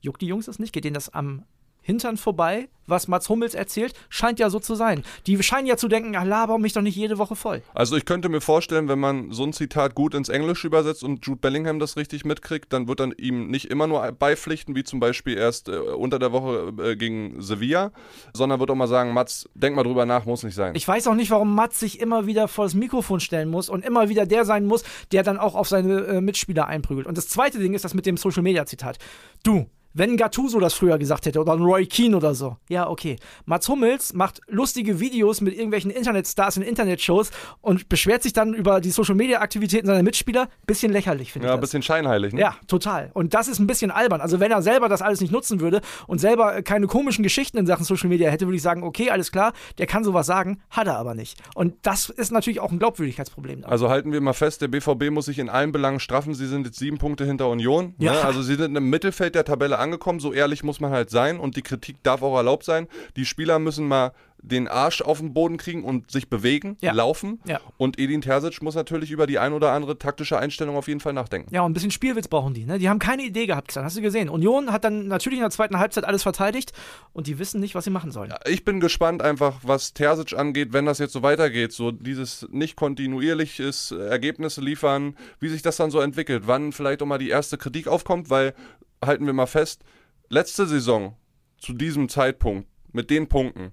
Juckt 0.00 0.20
die 0.20 0.26
Jungs 0.26 0.46
das 0.46 0.58
nicht? 0.58 0.72
Geht 0.72 0.84
denen 0.84 0.94
das 0.94 1.08
am 1.08 1.44
Hintern 1.84 2.16
vorbei, 2.16 2.68
was 2.86 3.08
Mats 3.08 3.28
Hummels 3.28 3.54
erzählt? 3.54 3.94
Scheint 4.08 4.38
ja 4.38 4.48
so 4.48 4.58
zu 4.58 4.74
sein. 4.74 5.04
Die 5.26 5.42
scheinen 5.42 5.66
ja 5.66 5.76
zu 5.76 5.86
denken, 5.86 6.16
ach, 6.16 6.24
laber 6.24 6.58
mich 6.58 6.72
doch 6.72 6.80
nicht 6.80 6.96
jede 6.96 7.18
Woche 7.18 7.36
voll. 7.36 7.62
Also 7.74 7.96
ich 7.96 8.06
könnte 8.06 8.30
mir 8.30 8.40
vorstellen, 8.40 8.88
wenn 8.88 8.98
man 8.98 9.32
so 9.32 9.44
ein 9.44 9.52
Zitat 9.52 9.94
gut 9.94 10.14
ins 10.14 10.30
Englische 10.30 10.66
übersetzt 10.66 11.04
und 11.04 11.24
Jude 11.26 11.40
Bellingham 11.40 11.78
das 11.78 11.96
richtig 11.98 12.24
mitkriegt, 12.24 12.72
dann 12.72 12.88
wird 12.88 13.00
dann 13.00 13.12
ihm 13.12 13.48
nicht 13.48 13.70
immer 13.70 13.86
nur 13.86 14.00
beipflichten, 14.12 14.74
wie 14.74 14.82
zum 14.82 14.98
Beispiel 14.98 15.36
erst 15.36 15.68
äh, 15.68 15.76
unter 15.76 16.18
der 16.18 16.32
Woche 16.32 16.72
äh, 16.82 16.96
gegen 16.96 17.40
Sevilla, 17.42 17.92
sondern 18.32 18.60
wird 18.60 18.70
auch 18.70 18.74
mal 18.74 18.88
sagen, 18.88 19.12
Mats, 19.12 19.46
denk 19.54 19.76
mal 19.76 19.84
drüber 19.84 20.06
nach, 20.06 20.24
muss 20.24 20.42
nicht 20.42 20.54
sein. 20.54 20.74
Ich 20.74 20.88
weiß 20.88 21.06
auch 21.06 21.14
nicht, 21.14 21.30
warum 21.30 21.54
Mats 21.54 21.80
sich 21.80 22.00
immer 22.00 22.26
wieder 22.26 22.48
vor 22.48 22.64
das 22.64 22.74
Mikrofon 22.74 23.20
stellen 23.20 23.50
muss 23.50 23.68
und 23.68 23.84
immer 23.84 24.08
wieder 24.08 24.24
der 24.24 24.46
sein 24.46 24.64
muss, 24.64 24.84
der 25.12 25.22
dann 25.22 25.38
auch 25.38 25.54
auf 25.54 25.68
seine 25.68 26.00
äh, 26.06 26.20
Mitspieler 26.22 26.66
einprügelt. 26.66 27.06
Und 27.06 27.18
das 27.18 27.28
zweite 27.28 27.58
Ding 27.58 27.74
ist 27.74 27.84
das 27.84 27.92
mit 27.92 28.06
dem 28.06 28.16
Social 28.16 28.42
Media 28.42 28.64
Zitat. 28.64 28.98
Du, 29.42 29.66
wenn 29.94 30.16
Gattuso 30.16 30.60
das 30.60 30.74
früher 30.74 30.98
gesagt 30.98 31.26
hätte 31.26 31.40
oder 31.40 31.52
ein 31.52 31.62
Roy 31.62 31.86
Keane 31.86 32.16
oder 32.16 32.34
so. 32.34 32.56
Ja, 32.68 32.88
okay. 32.88 33.16
Mats 33.46 33.68
Hummels 33.68 34.12
macht 34.12 34.40
lustige 34.48 35.00
Videos 35.00 35.40
mit 35.40 35.54
irgendwelchen 35.54 35.90
Internetstars 35.90 36.56
in 36.56 36.62
Internetshows 36.62 37.30
und 37.60 37.88
beschwert 37.88 38.22
sich 38.22 38.32
dann 38.32 38.54
über 38.54 38.80
die 38.80 38.90
Social 38.90 39.14
Media 39.14 39.40
Aktivitäten 39.40 39.86
seiner 39.86 40.02
Mitspieler. 40.02 40.48
Bisschen 40.66 40.92
lächerlich, 40.92 41.32
finde 41.32 41.48
ja, 41.48 41.54
ich. 41.54 41.56
ein 41.56 41.60
Das. 41.60 41.70
bisschen 41.70 41.82
scheinheilig, 41.82 42.34
ne? 42.34 42.40
Ja, 42.40 42.56
total. 42.66 43.10
Und 43.14 43.34
das 43.34 43.48
ist 43.48 43.58
ein 43.60 43.66
bisschen 43.66 43.90
albern. 43.90 44.20
Also 44.20 44.40
wenn 44.40 44.50
er 44.50 44.62
selber 44.62 44.88
das 44.88 45.00
alles 45.00 45.20
nicht 45.20 45.32
nutzen 45.32 45.60
würde 45.60 45.80
und 46.06 46.18
selber 46.18 46.56
äh, 46.56 46.62
keine 46.62 46.86
komischen 46.86 47.22
Geschichten 47.22 47.56
in 47.56 47.66
Sachen 47.66 47.84
Social 47.84 48.08
Media 48.08 48.30
hätte, 48.30 48.46
würde 48.46 48.56
ich 48.56 48.62
sagen, 48.62 48.82
okay, 48.82 49.10
alles 49.10 49.30
klar, 49.30 49.52
der 49.78 49.86
kann 49.86 50.02
sowas 50.04 50.26
sagen, 50.26 50.60
hat 50.70 50.88
er 50.88 50.98
aber 50.98 51.14
nicht. 51.14 51.38
Und 51.54 51.74
das 51.82 52.08
ist 52.10 52.32
natürlich 52.32 52.60
auch 52.60 52.72
ein 52.72 52.78
Glaubwürdigkeitsproblem. 52.80 53.62
dann. 53.62 53.70
Also 53.70 53.88
halten 53.88 54.12
wir 54.12 54.20
mal 54.20 54.32
fest, 54.32 54.60
der 54.60 54.68
BVB 54.68 55.10
muss 55.10 55.26
sich 55.26 55.38
in 55.38 55.48
allen 55.48 55.70
Belangen 55.72 56.00
straffen. 56.00 56.34
Sie 56.34 56.46
sind 56.46 56.66
jetzt 56.66 56.78
sieben 56.78 56.98
Punkte 56.98 57.24
hinter 57.24 57.48
Union. 57.48 57.94
Ja. 57.98 58.12
Ne? 58.12 58.24
Also 58.24 58.42
sie 58.42 58.56
sind 58.56 58.76
im 58.76 58.90
Mittelfeld 58.90 59.34
der 59.34 59.44
Tabelle 59.44 59.78
angekommen. 59.84 60.20
So 60.20 60.32
ehrlich 60.32 60.64
muss 60.64 60.80
man 60.80 60.90
halt 60.90 61.10
sein. 61.10 61.38
Und 61.38 61.56
die 61.56 61.62
Kritik 61.62 62.02
darf 62.02 62.22
auch 62.22 62.36
erlaubt 62.36 62.64
sein. 62.64 62.88
Die 63.16 63.24
Spieler 63.24 63.58
müssen 63.58 63.86
mal 63.86 64.12
den 64.46 64.68
Arsch 64.68 65.00
auf 65.00 65.20
den 65.20 65.32
Boden 65.32 65.56
kriegen 65.56 65.84
und 65.84 66.10
sich 66.10 66.28
bewegen, 66.28 66.76
Ja. 66.82 66.92
laufen. 66.92 67.40
Ja. 67.46 67.60
Und 67.78 67.98
Edin 67.98 68.20
Terzic 68.20 68.60
muss 68.62 68.74
natürlich 68.74 69.10
über 69.10 69.26
die 69.26 69.38
ein 69.38 69.54
oder 69.54 69.72
andere 69.72 69.98
taktische 69.98 70.38
Einstellung 70.38 70.76
auf 70.76 70.86
jeden 70.86 71.00
Fall 71.00 71.14
nachdenken. 71.14 71.48
Ja, 71.54 71.62
und 71.62 71.70
ein 71.70 71.74
bisschen 71.74 71.90
Spielwitz 71.90 72.28
brauchen 72.28 72.52
die. 72.52 72.66
Ne? 72.66 72.78
Die 72.78 72.88
haben 72.90 72.98
keine 72.98 73.22
Idee 73.22 73.46
gehabt, 73.46 73.68
gestern. 73.68 73.84
hast 73.84 73.96
du 73.96 74.02
gesehen. 74.02 74.28
Union 74.28 74.70
hat 74.70 74.84
dann 74.84 75.08
natürlich 75.08 75.38
in 75.38 75.42
der 75.44 75.50
zweiten 75.50 75.78
Halbzeit 75.78 76.04
alles 76.04 76.22
verteidigt 76.22 76.72
und 77.14 77.26
die 77.26 77.38
wissen 77.38 77.60
nicht, 77.60 77.74
was 77.74 77.84
sie 77.84 77.90
machen 77.90 78.12
sollen. 78.12 78.34
Ich 78.46 78.64
bin 78.64 78.80
gespannt 78.80 79.22
einfach, 79.22 79.60
was 79.62 79.94
Terzic 79.94 80.38
angeht, 80.38 80.72
wenn 80.74 80.84
das 80.84 80.98
jetzt 80.98 81.14
so 81.14 81.22
weitergeht. 81.22 81.72
So 81.72 81.90
dieses 81.90 82.46
nicht 82.50 82.76
kontinuierliches 82.76 83.92
äh, 83.92 83.96
Ergebnisse 84.08 84.60
liefern, 84.60 85.16
wie 85.40 85.48
sich 85.48 85.62
das 85.62 85.76
dann 85.76 85.90
so 85.90 86.00
entwickelt. 86.00 86.42
Wann 86.46 86.72
vielleicht 86.72 87.00
auch 87.02 87.06
mal 87.06 87.18
die 87.18 87.30
erste 87.30 87.56
Kritik 87.56 87.88
aufkommt, 87.88 88.28
weil, 88.30 88.54
halten 89.02 89.24
wir 89.26 89.32
mal 89.32 89.46
fest, 89.46 89.82
letzte 90.28 90.66
Saison 90.66 91.16
zu 91.58 91.72
diesem 91.72 92.08
Zeitpunkt 92.08 92.68
mit 92.92 93.10
den 93.10 93.26
Punkten, 93.28 93.72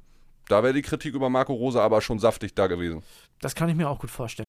da 0.52 0.64
wäre 0.64 0.74
die 0.74 0.82
Kritik 0.82 1.16
über 1.16 1.30
Marco 1.30 1.54
Rose 1.54 1.82
aber 1.82 2.02
schon 2.02 2.20
saftig 2.20 2.54
da 2.54 2.68
gewesen. 2.68 3.02
Das 3.40 3.56
kann 3.56 3.70
ich 3.70 3.76
mir 3.76 3.90
auch 3.90 4.00
gut 4.00 4.12
vorstellen. 4.12 4.46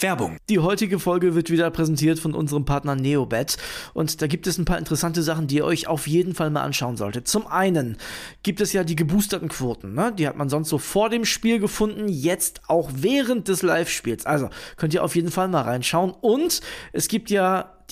Werbung. 0.00 0.38
Die 0.48 0.58
heutige 0.58 0.98
Folge 0.98 1.34
wird 1.34 1.50
wieder 1.50 1.70
präsentiert 1.70 2.18
von 2.18 2.34
unserem 2.34 2.64
Partner 2.64 2.94
Neobet 2.94 3.56
und 3.92 4.20
da 4.20 4.26
gibt 4.26 4.46
es 4.46 4.58
ein 4.58 4.64
paar 4.64 4.78
interessante 4.78 5.22
Sachen, 5.22 5.46
die 5.46 5.56
ihr 5.56 5.64
euch 5.64 5.86
auf 5.86 6.06
jeden 6.06 6.34
Fall 6.34 6.50
mal 6.50 6.62
anschauen 6.62 6.96
solltet. 6.96 7.28
Zum 7.28 7.46
einen 7.46 7.96
gibt 8.42 8.60
es 8.60 8.72
ja 8.72 8.84
die 8.84 8.96
geboosterten 8.96 9.48
Quoten, 9.48 9.94
ne? 9.94 10.12
die 10.12 10.26
hat 10.26 10.36
man 10.36 10.48
sonst 10.48 10.68
so 10.68 10.78
vor 10.78 11.10
dem 11.10 11.24
Spiel 11.24 11.58
gefunden, 11.58 12.08
jetzt 12.08 12.62
auch 12.68 12.90
während 12.94 13.48
des 13.48 13.62
Live-Spiels. 13.62 14.26
Also 14.26 14.50
könnt 14.76 14.94
ihr 14.94 15.04
auf 15.04 15.14
jeden 15.14 15.30
Fall 15.30 15.48
mal 15.48 15.62
reinschauen 15.62 16.12
und 16.20 16.60
es 16.92 17.08
gibt 17.08 17.30
ja 17.30 17.74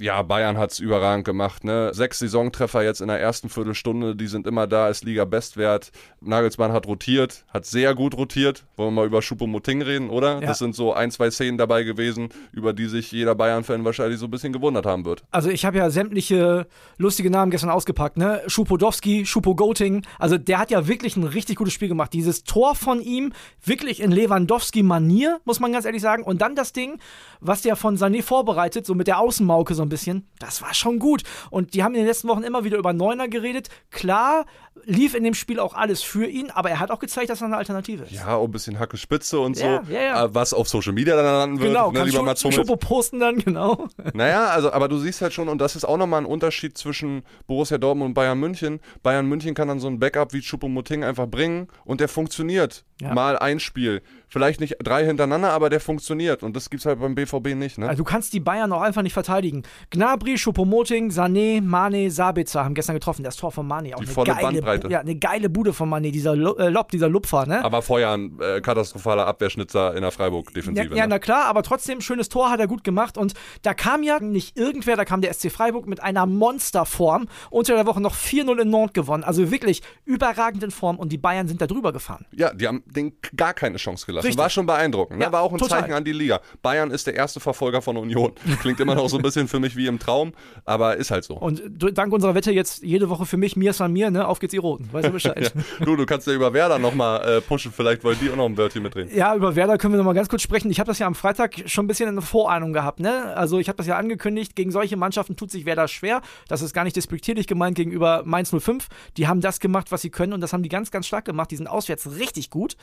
Ja, 0.00 0.22
Bayern 0.22 0.56
hat's 0.56 0.78
überragend 0.78 1.24
gemacht. 1.24 1.64
Ne? 1.64 1.90
Sechs 1.92 2.20
Saisontreffer 2.20 2.84
jetzt 2.84 3.00
in 3.00 3.08
der 3.08 3.20
ersten 3.20 3.48
Viertelstunde, 3.48 4.14
die 4.14 4.28
sind 4.28 4.46
immer 4.46 4.68
da, 4.68 4.88
ist 4.88 5.04
Liga-Bestwert. 5.04 5.90
Nagelsmann 6.20 6.70
hat 6.70 6.86
rotiert, 6.86 7.44
hat 7.52 7.66
sehr 7.66 7.96
gut 7.96 8.16
rotiert. 8.16 8.64
Wollen 8.76 8.94
wir 8.94 9.02
mal 9.02 9.06
über 9.06 9.18
Choupo-Moting 9.20 9.82
reden, 9.82 10.08
oder? 10.10 10.34
Ja. 10.34 10.46
Das 10.46 10.58
sind 10.58 10.76
so 10.76 10.92
ein, 10.92 11.10
zwei 11.10 11.32
Szenen 11.32 11.58
dabei 11.58 11.82
gewesen, 11.82 12.28
über 12.52 12.72
die 12.72 12.86
sich 12.86 13.10
jeder 13.10 13.34
Bayern-Fan 13.34 13.84
wahrscheinlich 13.84 14.20
so 14.20 14.26
ein 14.26 14.30
bisschen 14.30 14.52
gewundert 14.52 14.86
haben 14.86 15.04
wird. 15.04 15.24
Also 15.32 15.50
ich 15.50 15.64
habe 15.64 15.78
ja 15.78 15.90
sämtliche 15.90 16.68
lustige 16.96 17.30
Namen 17.30 17.50
gestern 17.50 17.70
ausgepackt, 17.70 18.18
ne? 18.18 18.42
Schupodowski, 18.46 19.26
Schupo-Goting. 19.26 20.06
Also 20.20 20.38
der 20.38 20.60
hat 20.60 20.70
ja 20.70 20.86
wirklich 20.86 21.16
ein 21.16 21.24
richtig 21.24 21.56
gutes 21.56 21.74
Spiel 21.74 21.88
gemacht. 21.88 22.12
Dieses 22.12 22.44
Tor 22.44 22.76
von 22.76 23.00
ihm, 23.00 23.32
wirklich 23.64 24.00
in 24.00 24.12
Lewandowski-Manier, 24.12 25.40
muss 25.44 25.58
man 25.58 25.72
ganz 25.72 25.86
ehrlich 25.86 26.02
sagen. 26.02 26.22
Und 26.22 26.40
dann 26.40 26.54
das 26.54 26.72
Ding, 26.72 27.00
was 27.40 27.62
der 27.62 27.74
von 27.74 27.96
Sané 27.96 28.22
vorbereitet, 28.22 28.86
so 28.86 28.94
mit 28.94 29.08
der 29.08 29.18
Außenmauke 29.18 29.74
so 29.74 29.82
ein 29.82 29.87
bisschen, 29.88 30.28
das 30.38 30.62
war 30.62 30.74
schon 30.74 30.98
gut. 30.98 31.22
Und 31.50 31.74
die 31.74 31.82
haben 31.82 31.94
in 31.94 32.00
den 32.00 32.06
letzten 32.06 32.28
Wochen 32.28 32.42
immer 32.42 32.64
wieder 32.64 32.78
über 32.78 32.92
Neuner 32.92 33.28
geredet. 33.28 33.68
Klar, 33.90 34.46
lief 34.84 35.14
in 35.14 35.24
dem 35.24 35.34
Spiel 35.34 35.60
auch 35.60 35.74
alles 35.74 36.02
für 36.02 36.26
ihn, 36.26 36.50
aber 36.50 36.70
er 36.70 36.80
hat 36.80 36.90
auch 36.90 36.98
gezeigt, 36.98 37.30
dass 37.30 37.40
er 37.40 37.46
eine 37.46 37.56
Alternative 37.56 38.04
ist. 38.04 38.12
Ja, 38.12 38.36
auch 38.36 38.44
ein 38.44 38.50
bisschen 38.50 38.78
Hacke 38.78 38.96
Spitze 38.96 39.38
und 39.40 39.58
Ja, 39.58 39.82
so, 39.84 39.92
ja, 39.92 40.00
ja. 40.02 40.24
äh, 40.24 40.34
was 40.34 40.54
auf 40.54 40.68
Social 40.68 40.92
Media 40.92 41.16
dann 41.16 41.24
landen 41.24 41.58
wird, 41.60 41.68
Genau, 41.70 41.90
ne, 41.90 42.04
lieber 42.04 42.22
Mats 42.22 42.42
Hummels. 42.44 42.56
Schupo 42.56 42.76
posten 42.76 43.20
dann, 43.20 43.38
genau. 43.44 43.88
Naja, 44.14 44.46
also, 44.46 44.72
aber 44.72 44.88
du 44.88 44.98
siehst 44.98 45.20
halt 45.22 45.32
schon, 45.32 45.48
und 45.48 45.58
das 45.60 45.76
ist 45.76 45.84
auch 45.84 45.96
nochmal 45.96 46.20
ein 46.22 46.26
Unterschied 46.26 46.78
zwischen 46.78 47.22
Borussia 47.46 47.78
Dortmund 47.78 48.08
und 48.08 48.14
Bayern 48.14 48.38
München. 48.38 48.80
Bayern 49.02 49.26
München 49.26 49.54
kann 49.54 49.68
dann 49.68 49.80
so 49.80 49.88
ein 49.88 49.98
Backup 49.98 50.32
wie 50.32 50.40
Choupo-Moting 50.40 51.04
einfach 51.04 51.26
bringen 51.26 51.68
und 51.84 52.00
der 52.00 52.08
funktioniert. 52.08 52.84
Ja. 53.00 53.14
Mal 53.14 53.38
ein 53.38 53.60
Spiel. 53.60 54.02
Vielleicht 54.30 54.60
nicht 54.60 54.76
drei 54.82 55.04
hintereinander, 55.06 55.50
aber 55.52 55.70
der 55.70 55.80
funktioniert. 55.80 56.42
Und 56.42 56.54
das 56.54 56.68
gibt's 56.70 56.84
halt 56.86 57.00
beim 57.00 57.14
BVB 57.14 57.54
nicht, 57.54 57.78
ne? 57.78 57.88
Also 57.88 58.02
du 58.02 58.04
kannst 58.04 58.32
die 58.32 58.40
Bayern 58.40 58.72
auch 58.72 58.82
einfach 58.82 59.02
nicht 59.02 59.14
verteidigen. 59.14 59.62
Gnabry, 59.90 60.34
Choupo-Moting, 60.36 61.10
Sané, 61.10 61.62
Mane, 61.62 62.10
Sabitzer 62.10 62.64
haben 62.64 62.74
gestern 62.74 62.94
getroffen. 62.94 63.22
Das 63.24 63.36
Tor 63.36 63.50
von 63.52 63.66
Mane 63.66 63.94
auch 63.94 64.00
Die 64.00 64.04
eine 64.06 64.12
volle 64.14 64.32
geile, 64.32 64.42
Bandbreite. 64.42 64.86
Bu- 64.88 64.92
ja, 64.92 65.00
eine 65.00 65.16
geile 65.16 65.48
Bude 65.48 65.72
von 65.72 65.88
Mane, 65.88 66.10
dieser 66.12 66.36
Lo 66.36 66.56
äh, 66.56 66.68
Lob, 66.68 66.90
dieser 66.90 67.08
Lupfer, 67.08 67.46
ne? 67.46 67.64
aber 67.64 67.80
vorher 67.82 68.12
ein 68.12 68.38
äh, 68.40 68.60
katastrophaler 68.60 69.26
Abwehrschnitzer 69.26 69.90
in 69.94 70.02
der 70.02 70.04
Ja, 70.04 70.10
Freiburg-Defensive. 70.10 70.94
ja, 70.94 71.04
ne? 71.06 71.08
na 71.08 71.18
klar, 71.18 71.46
aber 71.46 71.62
trotzdem, 71.62 72.00
schönes 72.00 72.28
Tor 72.28 72.50
hat 72.50 72.60
er 72.60 72.66
gut 72.66 72.84
gemacht. 72.84 73.16
Und 73.16 73.34
da 73.62 73.72
kam 73.74 74.02
ja 74.02 74.20
nicht 74.20 74.58
irgendwer, 74.58 74.96
da 74.96 75.04
kam 75.04 75.20
der 75.22 75.32
SC 75.32 75.50
Freiburg 75.50 75.86
mit 75.86 76.02
einer 76.02 76.26
Monsterform. 76.26 77.28
Unter 77.50 77.74
der 77.76 77.86
Woche 77.86 78.00
noch 78.00 78.14
4-0 78.14 78.60
in 78.60 78.70
Nantes 78.70 78.92
gewonnen. 78.92 79.24
Also 79.24 79.50
wirklich 79.50 79.82
überragend 80.04 80.62
in 80.62 80.70
Form 80.70 80.98
und 80.98 81.12
die 81.12 81.18
Bayern 81.18 81.48
sind 81.48 81.60
da 81.60 81.66
drüber 81.66 81.92
gefahren. 81.92 82.26
Ja, 82.32 82.52
die 82.52 82.66
haben 82.66 82.82
den 82.86 83.12
gar 83.36 83.54
keine 83.54 83.76
Chance 83.78 84.06
gelassen. 84.06 84.17
Richtig. 84.24 84.38
War 84.38 84.50
schon 84.50 84.66
beeindruckend. 84.66 85.18
Ne? 85.18 85.24
Ja, 85.24 85.32
War 85.32 85.42
auch 85.42 85.52
ein 85.52 85.58
total. 85.58 85.80
Zeichen 85.80 85.92
an 85.94 86.04
die 86.04 86.12
Liga. 86.12 86.40
Bayern 86.62 86.90
ist 86.90 87.06
der 87.06 87.14
erste 87.14 87.40
Verfolger 87.40 87.82
von 87.82 87.96
Union. 87.96 88.32
Klingt 88.60 88.80
immer 88.80 88.94
noch 88.94 89.08
so 89.08 89.16
ein 89.16 89.22
bisschen 89.22 89.48
für 89.48 89.60
mich 89.60 89.76
wie 89.76 89.86
im 89.86 89.98
Traum, 89.98 90.32
aber 90.64 90.96
ist 90.96 91.10
halt 91.10 91.24
so. 91.24 91.34
Und 91.34 91.62
dank 91.68 92.12
unserer 92.12 92.34
Wette 92.34 92.52
jetzt 92.52 92.82
jede 92.82 93.08
Woche 93.08 93.26
für 93.26 93.36
mich, 93.36 93.56
mir 93.56 93.70
ist 93.70 93.80
an 93.80 93.92
mir, 93.92 94.10
ne? 94.10 94.26
Auf 94.26 94.38
geht's, 94.38 94.54
ihr 94.54 94.60
Roten. 94.60 94.88
Weißt 94.92 95.08
du 95.08 95.12
Bescheid? 95.12 95.38
Ja. 95.38 95.84
Du, 95.84 95.94
du 95.94 96.04
kannst 96.04 96.26
ja 96.26 96.32
über 96.32 96.52
Werder 96.52 96.78
nochmal 96.78 97.38
äh, 97.38 97.40
pushen. 97.40 97.72
Vielleicht 97.72 98.02
wollen 98.02 98.16
die 98.20 98.30
auch 98.30 98.36
noch 98.36 98.46
ein 98.46 98.56
Wörtchen 98.56 98.82
mitreden. 98.82 99.14
Ja, 99.14 99.34
über 99.34 99.54
Werder 99.54 99.78
können 99.78 99.94
wir 99.94 99.98
noch 99.98 100.04
mal 100.04 100.14
ganz 100.14 100.28
kurz 100.28 100.42
sprechen. 100.42 100.70
Ich 100.70 100.80
habe 100.80 100.88
das 100.88 100.98
ja 100.98 101.06
am 101.06 101.14
Freitag 101.14 101.54
schon 101.66 101.84
ein 101.84 101.88
bisschen 101.88 102.08
in 102.08 102.16
der 102.16 102.22
Vorahnung 102.22 102.72
gehabt. 102.72 102.98
Ne? 103.00 103.36
Also 103.36 103.58
ich 103.58 103.68
habe 103.68 103.76
das 103.76 103.86
ja 103.86 103.96
angekündigt, 103.96 104.56
gegen 104.56 104.70
solche 104.70 104.96
Mannschaften 104.96 105.36
tut 105.36 105.50
sich 105.50 105.64
Werder 105.64 105.86
schwer. 105.86 106.22
Das 106.48 106.62
ist 106.62 106.74
gar 106.74 106.84
nicht 106.84 106.96
despektierlich 106.96 107.46
gemeint 107.46 107.76
gegenüber 107.76 108.22
Mainz 108.24 108.52
05. 108.56 108.88
Die 109.16 109.28
haben 109.28 109.40
das 109.40 109.60
gemacht, 109.60 109.92
was 109.92 110.02
sie 110.02 110.10
können 110.10 110.32
und 110.32 110.40
das 110.40 110.52
haben 110.52 110.62
die 110.62 110.68
ganz, 110.68 110.90
ganz 110.90 111.06
stark 111.06 111.24
gemacht. 111.24 111.50
Die 111.50 111.56
sind 111.56 111.66
auswärts 111.68 112.10
richtig 112.18 112.50
gut. 112.50 112.76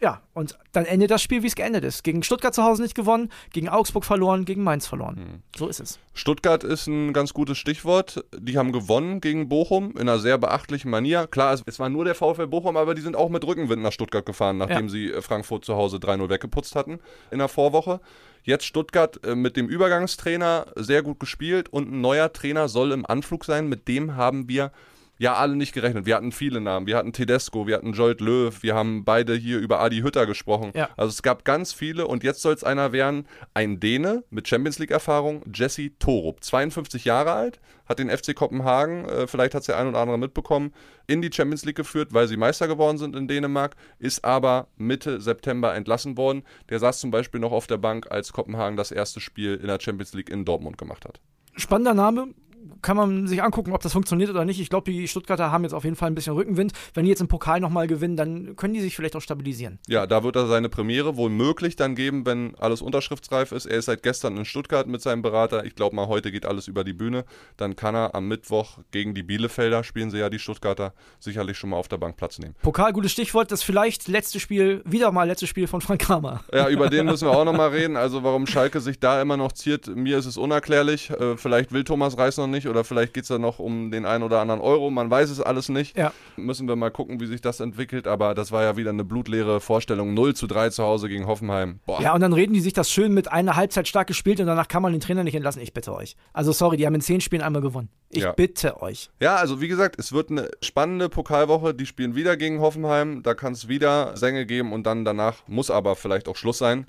Ja, 0.00 0.22
und 0.32 0.58
dann 0.74 0.84
endet 0.84 1.10
das 1.10 1.22
Spiel, 1.22 1.42
wie 1.42 1.46
es 1.46 1.54
geendet 1.54 1.84
ist. 1.84 2.04
Gegen 2.04 2.22
Stuttgart 2.22 2.54
zu 2.54 2.62
Hause 2.62 2.82
nicht 2.82 2.94
gewonnen, 2.94 3.30
gegen 3.52 3.68
Augsburg 3.68 4.04
verloren, 4.04 4.44
gegen 4.44 4.62
Mainz 4.62 4.86
verloren. 4.86 5.42
So 5.56 5.68
ist 5.68 5.80
es. 5.80 5.98
Stuttgart 6.12 6.62
ist 6.64 6.86
ein 6.86 7.12
ganz 7.12 7.32
gutes 7.32 7.56
Stichwort. 7.58 8.24
Die 8.38 8.58
haben 8.58 8.72
gewonnen 8.72 9.20
gegen 9.20 9.48
Bochum 9.48 9.92
in 9.92 10.00
einer 10.02 10.18
sehr 10.18 10.36
beachtlichen 10.38 10.90
Manier. 10.90 11.26
Klar, 11.26 11.54
es, 11.54 11.62
es 11.66 11.78
war 11.78 11.88
nur 11.88 12.04
der 12.04 12.14
VfL 12.14 12.46
Bochum, 12.46 12.76
aber 12.76 12.94
die 12.94 13.02
sind 13.02 13.16
auch 13.16 13.28
mit 13.30 13.44
Rückenwind 13.46 13.82
nach 13.82 13.92
Stuttgart 13.92 14.26
gefahren, 14.26 14.58
nachdem 14.58 14.84
Ja. 14.86 14.88
sie 14.88 15.10
äh, 15.10 15.22
Frankfurt 15.22 15.64
zu 15.64 15.74
Hause 15.76 15.96
3-0 15.96 16.28
weggeputzt 16.28 16.74
hatten 16.76 16.98
in 17.30 17.38
der 17.38 17.48
Vorwoche. 17.48 18.00
Jetzt 18.42 18.66
Stuttgart 18.66 19.24
äh, 19.24 19.34
mit 19.34 19.56
dem 19.56 19.68
Übergangstrainer 19.68 20.66
sehr 20.76 21.02
gut 21.02 21.18
gespielt 21.20 21.68
und 21.70 21.90
ein 21.90 22.00
neuer 22.00 22.32
Trainer 22.32 22.68
soll 22.68 22.92
im 22.92 23.06
Anflug 23.06 23.44
sein. 23.44 23.68
Mit 23.68 23.88
dem 23.88 24.16
haben 24.16 24.48
wir 24.48 24.70
ja 25.18 25.34
alle 25.34 25.56
nicht 25.56 25.72
gerechnet. 25.72 26.06
Wir 26.06 26.16
hatten 26.16 26.32
viele 26.32 26.60
Namen. 26.60 26.86
Wir 26.86 26.96
hatten 26.96 27.12
Tedesco, 27.12 27.66
wir 27.66 27.76
hatten 27.76 27.92
Jolt 27.92 28.20
Löw, 28.20 28.62
wir 28.62 28.74
haben 28.74 29.04
beide 29.04 29.34
hier 29.34 29.58
über 29.58 29.80
Adi 29.80 30.00
Hütter 30.00 30.26
gesprochen. 30.26 30.72
Ja. 30.74 30.88
Also 30.96 31.10
es 31.10 31.22
gab 31.22 31.44
ganz 31.44 31.72
viele 31.72 32.06
und 32.06 32.24
jetzt 32.24 32.42
soll 32.42 32.54
es 32.54 32.64
einer 32.64 32.92
werden, 32.92 33.26
ein 33.54 33.80
Däne 33.80 34.24
mit 34.30 34.48
Champions 34.48 34.78
League-Erfahrung, 34.78 35.42
Jesse 35.52 35.90
Torup, 35.98 36.42
52 36.42 37.04
Jahre 37.04 37.32
alt, 37.32 37.60
hat 37.86 37.98
den 37.98 38.10
FC 38.10 38.34
Kopenhagen, 38.34 39.04
äh, 39.04 39.26
vielleicht 39.26 39.54
hat 39.54 39.60
es 39.60 39.66
der 39.66 39.78
ein 39.78 39.88
oder 39.88 39.98
andere 39.98 40.18
mitbekommen, 40.18 40.72
in 41.06 41.22
die 41.22 41.30
Champions 41.32 41.64
League 41.64 41.76
geführt, 41.76 42.12
weil 42.12 42.28
sie 42.28 42.36
Meister 42.36 42.66
geworden 42.66 42.98
sind 42.98 43.14
in 43.14 43.28
Dänemark, 43.28 43.76
ist 43.98 44.24
aber 44.24 44.68
Mitte 44.76 45.20
September 45.20 45.74
entlassen 45.74 46.16
worden. 46.16 46.42
Der 46.70 46.78
saß 46.78 47.00
zum 47.00 47.10
Beispiel 47.10 47.40
noch 47.40 47.52
auf 47.52 47.66
der 47.66 47.76
Bank, 47.76 48.10
als 48.10 48.32
Kopenhagen 48.32 48.76
das 48.76 48.90
erste 48.90 49.20
Spiel 49.20 49.54
in 49.56 49.66
der 49.66 49.78
Champions 49.80 50.14
League 50.14 50.30
in 50.30 50.44
Dortmund 50.44 50.78
gemacht 50.78 51.04
hat. 51.04 51.20
Spannender 51.56 51.94
Name. 51.94 52.34
Kann 52.82 52.96
man 52.96 53.26
sich 53.26 53.42
angucken, 53.42 53.72
ob 53.72 53.82
das 53.82 53.92
funktioniert 53.92 54.30
oder 54.30 54.44
nicht. 54.44 54.60
Ich 54.60 54.70
glaube, 54.70 54.90
die 54.90 55.08
Stuttgarter 55.08 55.50
haben 55.50 55.64
jetzt 55.64 55.72
auf 55.72 55.84
jeden 55.84 55.96
Fall 55.96 56.10
ein 56.10 56.14
bisschen 56.14 56.34
Rückenwind. 56.34 56.72
Wenn 56.94 57.04
die 57.04 57.10
jetzt 57.10 57.20
im 57.20 57.28
Pokal 57.28 57.60
nochmal 57.60 57.86
gewinnen, 57.86 58.16
dann 58.16 58.56
können 58.56 58.74
die 58.74 58.80
sich 58.80 58.96
vielleicht 58.96 59.16
auch 59.16 59.20
stabilisieren. 59.20 59.78
Ja, 59.88 60.06
da 60.06 60.24
wird 60.24 60.36
er 60.36 60.46
seine 60.46 60.68
Premiere 60.68 61.16
wohl 61.16 61.30
möglich 61.30 61.76
dann 61.76 61.94
geben, 61.94 62.26
wenn 62.26 62.54
alles 62.56 62.82
unterschriftsreif 62.82 63.52
ist. 63.52 63.66
Er 63.66 63.78
ist 63.78 63.86
seit 63.86 64.02
gestern 64.02 64.36
in 64.36 64.44
Stuttgart 64.44 64.86
mit 64.86 65.02
seinem 65.02 65.22
Berater. 65.22 65.64
Ich 65.64 65.74
glaube 65.74 65.96
mal, 65.96 66.08
heute 66.08 66.32
geht 66.32 66.46
alles 66.46 66.68
über 66.68 66.84
die 66.84 66.92
Bühne. 66.92 67.24
Dann 67.56 67.76
kann 67.76 67.94
er 67.94 68.14
am 68.14 68.28
Mittwoch 68.28 68.78
gegen 68.90 69.14
die 69.14 69.22
Bielefelder, 69.22 69.84
spielen 69.84 70.10
sie 70.10 70.18
ja 70.18 70.30
die 70.30 70.38
Stuttgarter, 70.38 70.94
sicherlich 71.20 71.58
schon 71.58 71.70
mal 71.70 71.76
auf 71.76 71.88
der 71.88 71.98
Bank 71.98 72.16
Platz 72.16 72.38
nehmen. 72.38 72.54
Pokal, 72.62 72.92
gutes 72.92 73.12
Stichwort. 73.12 73.52
Das 73.52 73.62
vielleicht 73.62 74.08
letzte 74.08 74.40
Spiel, 74.40 74.82
wieder 74.84 75.12
mal 75.12 75.26
letzte 75.26 75.46
Spiel 75.46 75.66
von 75.66 75.80
Frank 75.80 76.00
Kramer. 76.00 76.44
Ja, 76.52 76.68
über 76.68 76.88
den 76.88 77.06
müssen 77.14 77.28
wir 77.28 77.36
auch 77.36 77.44
nochmal 77.44 77.70
reden. 77.70 77.96
Also 77.96 78.22
warum 78.22 78.46
Schalke 78.46 78.80
sich 78.80 78.98
da 78.98 79.20
immer 79.20 79.36
noch 79.36 79.52
ziert, 79.52 79.86
mir 79.86 80.18
ist 80.18 80.26
es 80.26 80.36
unerklärlich. 80.36 81.10
Äh, 81.10 81.36
vielleicht 81.36 81.72
will 81.72 81.84
Thomas 81.84 82.16
Reis 82.16 82.36
noch 82.36 82.46
nicht 82.46 82.53
oder 82.68 82.84
vielleicht 82.84 83.14
geht 83.14 83.24
es 83.24 83.28
da 83.28 83.38
noch 83.38 83.58
um 83.58 83.90
den 83.90 84.06
einen 84.06 84.22
oder 84.22 84.40
anderen 84.40 84.60
Euro. 84.60 84.90
Man 84.90 85.10
weiß 85.10 85.30
es 85.30 85.40
alles 85.40 85.68
nicht. 85.68 85.96
Ja. 85.96 86.12
Müssen 86.36 86.68
wir 86.68 86.76
mal 86.76 86.90
gucken, 86.90 87.20
wie 87.20 87.26
sich 87.26 87.40
das 87.40 87.60
entwickelt. 87.60 88.06
Aber 88.06 88.34
das 88.34 88.52
war 88.52 88.62
ja 88.62 88.76
wieder 88.76 88.90
eine 88.90 89.04
blutleere 89.04 89.60
Vorstellung. 89.60 90.14
0 90.14 90.34
zu 90.34 90.46
3 90.46 90.70
zu 90.70 90.82
Hause 90.84 91.08
gegen 91.08 91.26
Hoffenheim. 91.26 91.80
Boah. 91.86 92.00
Ja, 92.00 92.14
und 92.14 92.20
dann 92.20 92.32
reden 92.32 92.54
die 92.54 92.60
sich 92.60 92.72
das 92.72 92.90
schön 92.90 93.12
mit 93.12 93.30
einer 93.30 93.56
Halbzeit 93.56 93.88
stark 93.88 94.06
gespielt 94.06 94.40
und 94.40 94.46
danach 94.46 94.68
kann 94.68 94.82
man 94.82 94.92
den 94.92 95.00
Trainer 95.00 95.24
nicht 95.24 95.34
entlassen. 95.34 95.60
Ich 95.62 95.74
bitte 95.74 95.92
euch. 95.94 96.16
Also 96.32 96.52
sorry, 96.52 96.76
die 96.76 96.86
haben 96.86 96.94
in 96.94 97.00
zehn 97.00 97.20
Spielen 97.20 97.42
einmal 97.42 97.62
gewonnen. 97.62 97.88
Ich 98.10 98.22
Ja. 98.22 98.32
bitte 98.32 98.80
euch. 98.80 99.10
Ja, 99.20 99.36
also 99.36 99.60
wie 99.60 99.68
gesagt, 99.68 99.98
es 99.98 100.12
wird 100.12 100.30
eine 100.30 100.48
spannende 100.62 101.08
Pokalwoche. 101.08 101.74
Die 101.74 101.86
spielen 101.86 102.14
wieder 102.14 102.36
gegen 102.36 102.60
Hoffenheim. 102.60 103.22
Da 103.22 103.34
kann 103.34 103.52
es 103.52 103.68
wieder 103.68 104.16
Sänge 104.16 104.46
geben 104.46 104.72
und 104.72 104.84
dann 104.86 105.04
danach 105.04 105.38
muss 105.48 105.70
aber 105.70 105.96
vielleicht 105.96 106.28
auch 106.28 106.36
Schluss 106.36 106.58
sein. 106.58 106.86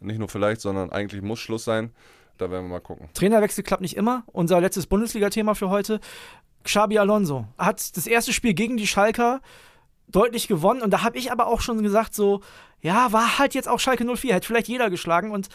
Nicht 0.00 0.18
nur 0.18 0.28
vielleicht, 0.28 0.60
sondern 0.60 0.90
eigentlich 0.90 1.22
muss 1.22 1.38
Schluss 1.40 1.64
sein. 1.64 1.90
Da 2.38 2.50
werden 2.50 2.64
wir 2.66 2.70
mal 2.74 2.80
gucken. 2.80 3.08
Trainerwechsel 3.14 3.62
klappt 3.64 3.82
nicht 3.82 3.96
immer. 3.96 4.24
Unser 4.26 4.60
letztes 4.60 4.86
Bundesliga-Thema 4.86 5.54
für 5.54 5.70
heute. 5.70 6.00
Xabi 6.64 6.98
Alonso 6.98 7.46
hat 7.58 7.96
das 7.96 8.06
erste 8.06 8.32
Spiel 8.32 8.54
gegen 8.54 8.76
die 8.76 8.86
Schalker 8.86 9.40
deutlich 10.08 10.48
gewonnen. 10.48 10.82
Und 10.82 10.90
da 10.90 11.02
habe 11.02 11.18
ich 11.18 11.30
aber 11.32 11.46
auch 11.46 11.60
schon 11.60 11.82
gesagt, 11.82 12.14
so, 12.14 12.40
ja, 12.80 13.12
war 13.12 13.38
halt 13.38 13.54
jetzt 13.54 13.68
auch 13.68 13.78
Schalke 13.80 14.04
04. 14.04 14.34
Hätte 14.34 14.46
vielleicht 14.46 14.68
jeder 14.68 14.90
geschlagen. 14.90 15.30
Und 15.30 15.48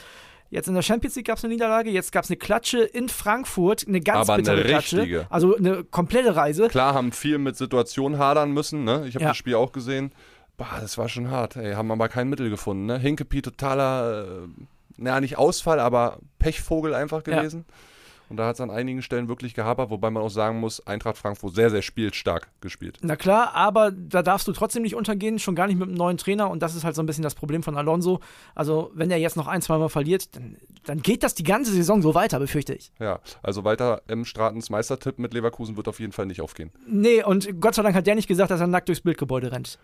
jetzt 0.50 0.68
in 0.68 0.74
der 0.76 0.82
Champions 0.82 1.16
League 1.16 1.28
gab 1.28 1.38
es 1.38 1.44
eine 1.44 1.54
Niederlage. 1.54 1.90
Jetzt 1.90 2.12
gab 2.12 2.24
es 2.24 2.30
eine 2.30 2.38
Klatsche 2.38 2.80
in 2.80 3.10
Frankfurt. 3.10 3.88
Eine 3.88 4.00
ganz 4.02 4.30
Aber 4.30 4.34
eine 4.36 4.44
bittere 4.44 4.64
Klatsche. 4.64 4.98
richtige. 4.98 5.28
Also 5.30 5.56
eine 5.58 5.84
komplette 5.84 6.36
Reise. 6.36 6.68
Klar, 6.70 6.94
haben 6.94 7.12
viel 7.12 7.38
mit 7.40 7.58
Situationen 7.58 8.20
hadern 8.20 8.52
müssen. 8.52 8.84
Ne? 8.84 9.06
Ich 9.08 9.16
habe 9.16 9.24
Ja. 9.24 9.30
das 9.32 9.38
Spiel 9.38 9.56
auch 9.56 9.72
gesehen. 9.72 10.12
Bah, 10.58 10.78
das 10.82 10.98
war 10.98 11.08
schon 11.10 11.30
hart. 11.32 11.56
Ey, 11.56 11.74
haben 11.74 11.92
aber 11.92 12.10
kein 12.10 12.30
Mittel 12.30 12.50
gefunden. 12.50 12.86
Ne? 12.86 13.00
Hinkepie 13.00 13.42
totaler, 13.42 14.26
äh, 14.44 14.48
naja, 15.00 15.20
nicht 15.22 15.38
Ausfall, 15.38 15.80
aber 15.80 16.20
Pechvogel 16.40 16.94
einfach 16.94 17.26
Ja. 17.26 17.38
gewesen. 17.38 17.66
Und 18.30 18.38
da 18.38 18.46
hat 18.46 18.54
es 18.58 18.62
an 18.62 18.70
einigen 18.70 19.02
Stellen 19.02 19.28
wirklich 19.28 19.56
gehapert, 19.56 19.90
wobei 19.90 20.12
man 20.12 20.22
auch 20.22 20.30
sagen 20.30 20.60
muss, 20.60 20.86
Eintracht 20.86 21.18
Frankfurt 21.18 21.56
sehr, 21.56 21.72
sehr 21.72 21.82
spielstark 21.82 22.48
gespielt. 22.62 23.00
Na 23.02 23.16
klar, 23.16 23.56
aber 23.56 23.90
da 23.92 24.22
darfst 24.22 24.48
du 24.48 24.52
trotzdem 24.52 24.84
nicht 24.84 24.94
untergehen, 24.94 25.40
schon 25.40 25.56
gar 25.56 25.66
nicht 25.66 25.80
mit 25.80 25.88
einem 25.88 25.98
neuen 25.98 26.18
Trainer. 26.18 26.52
Und 26.52 26.62
das 26.62 26.76
ist 26.76 26.84
halt 26.84 26.96
so 26.96 27.02
ein 27.02 27.08
bisschen 27.08 27.24
das 27.24 27.34
Problem 27.34 27.64
von 27.64 27.76
Alonso. 27.76 28.20
Also, 28.54 28.92
wenn 28.94 29.10
er 29.10 29.18
jetzt 29.18 29.36
noch 29.36 29.48
ein, 29.48 29.64
zweimal 29.64 29.90
verliert, 29.90 30.36
dann, 30.36 30.58
dann 30.86 31.02
geht 31.02 31.24
das 31.24 31.34
die 31.34 31.42
ganze 31.42 31.72
Saison 31.72 32.04
so 32.04 32.14
weiter, 32.14 32.38
befürchte 32.38 32.76
ich. 32.76 32.92
Ja, 33.00 33.20
also 33.42 33.64
weiter 33.64 34.04
im 34.08 34.26
Stratens 34.26 34.70
Meistertipp 34.70 35.18
mit 35.18 35.34
Leverkusen 35.34 35.76
wird 35.76 35.88
auf 35.88 36.00
jeden 36.00 36.12
Fall 36.12 36.28
nicht 36.28 36.42
aufgehen. 36.42 36.70
Nee, 36.86 37.24
und 37.24 37.60
Gott 37.60 37.74
sei 37.74 37.82
Dank 37.82 37.96
hat 37.96 38.06
der 38.06 38.14
nicht 38.14 38.28
gesagt, 38.28 38.52
dass 38.52 38.62
er 38.62 38.68
nackt 38.68 38.90
durchs 38.90 39.02
Bildgebäude 39.02 39.52
rennt. 39.52 39.80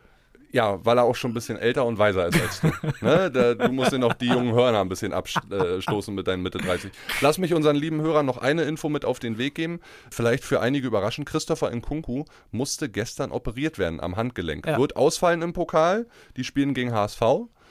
Ja, 0.55 0.79
weil 0.85 0.97
er 0.97 1.03
auch 1.03 1.15
schon 1.15 1.31
ein 1.31 1.33
bisschen 1.33 1.57
älter 1.57 1.85
und 1.85 1.97
weiser 1.97 2.27
ist 2.27 2.41
als 2.41 2.61
du. 2.61 2.67
ne? 3.05 3.29
da, 3.33 3.55
du 3.55 3.73
musst 3.73 3.91
dir 3.91 3.99
noch 3.99 4.13
die 4.13 4.27
jungen 4.27 4.53
Hörner 4.53 4.79
ein 4.79 4.87
bisschen 4.87 5.11
abstoßen 5.11 6.15
mit 6.15 6.29
deinen 6.29 6.43
Mitte 6.43 6.59
30. 6.59 6.93
Lass 7.19 7.37
mich 7.37 7.53
unseren 7.53 7.75
lieben 7.75 7.99
Hörern 7.99 8.25
noch 8.25 8.37
eine 8.37 8.63
Info 8.63 8.87
mit 8.87 9.03
auf 9.03 9.19
den 9.19 9.37
Weg 9.37 9.55
geben. 9.55 9.81
Vielleicht 10.09 10.45
für 10.45 10.61
einige 10.61 10.87
überraschend. 10.87 11.27
Christopher 11.27 11.75
Nkunku 11.75 12.23
musste 12.51 12.87
gestern 12.87 13.31
operiert 13.31 13.77
werden 13.79 13.99
am 13.99 14.15
Handgelenk. 14.15 14.65
Ja. 14.65 14.77
Wird 14.77 14.95
ausfallen 14.95 15.41
im 15.41 15.51
Pokal. 15.51 16.07
Die 16.37 16.45
spielen 16.45 16.73
gegen 16.73 16.93
HSV. 16.93 17.21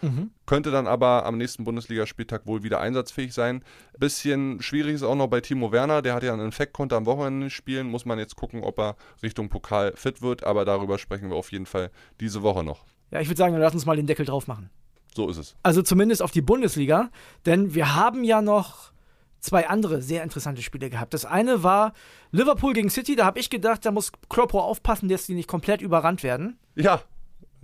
Mhm. 0.04 0.30
Könnte 0.46 0.70
dann 0.70 0.86
aber 0.86 1.24
am 1.26 1.38
nächsten 1.38 1.64
Bundesligaspieltag 1.64 2.46
wohl 2.46 2.62
wieder 2.62 2.80
einsatzfähig 2.80 3.32
sein. 3.32 3.64
Bisschen 3.98 4.60
schwierig 4.60 4.94
ist 4.94 5.02
auch 5.02 5.14
noch 5.14 5.28
bei 5.28 5.40
Timo 5.40 5.72
Werner. 5.72 6.02
Der 6.02 6.14
hat 6.14 6.22
ja 6.22 6.32
einen 6.32 6.44
Infekt, 6.44 6.72
konnte 6.72 6.96
am 6.96 7.06
Wochenende 7.06 7.50
spielen. 7.50 7.88
Muss 7.88 8.04
man 8.04 8.18
jetzt 8.18 8.36
gucken, 8.36 8.62
ob 8.62 8.78
er 8.78 8.96
Richtung 9.22 9.48
Pokal 9.48 9.92
fit 9.96 10.22
wird. 10.22 10.44
Aber 10.44 10.64
darüber 10.64 10.98
sprechen 10.98 11.30
wir 11.30 11.36
auf 11.36 11.52
jeden 11.52 11.66
Fall 11.66 11.90
diese 12.20 12.42
Woche 12.42 12.62
noch. 12.62 12.84
Ja, 13.10 13.20
ich 13.20 13.28
würde 13.28 13.38
sagen, 13.38 13.52
dann 13.52 13.62
lass 13.62 13.74
uns 13.74 13.86
mal 13.86 13.96
den 13.96 14.06
Deckel 14.06 14.26
drauf 14.26 14.46
machen. 14.46 14.70
So 15.14 15.28
ist 15.28 15.36
es. 15.36 15.56
Also 15.62 15.82
zumindest 15.82 16.22
auf 16.22 16.32
die 16.32 16.42
Bundesliga, 16.42 17.10
denn 17.46 17.74
wir 17.74 17.94
haben 17.94 18.24
ja 18.24 18.42
noch 18.42 18.92
zwei 19.38 19.68
andere 19.68 20.02
sehr 20.02 20.22
interessante 20.22 20.62
Spiele 20.62 20.90
gehabt. 20.90 21.14
Das 21.14 21.24
eine 21.24 21.62
war 21.62 21.92
Liverpool 22.32 22.72
gegen 22.72 22.90
City, 22.90 23.14
da 23.14 23.24
habe 23.24 23.38
ich 23.38 23.50
gedacht, 23.50 23.84
da 23.84 23.92
muss 23.92 24.10
Kloppo 24.28 24.60
aufpassen, 24.60 25.08
dass 25.08 25.26
die 25.26 25.34
nicht 25.34 25.48
komplett 25.48 25.82
überrannt 25.82 26.22
werden. 26.22 26.58
Ja, 26.74 27.02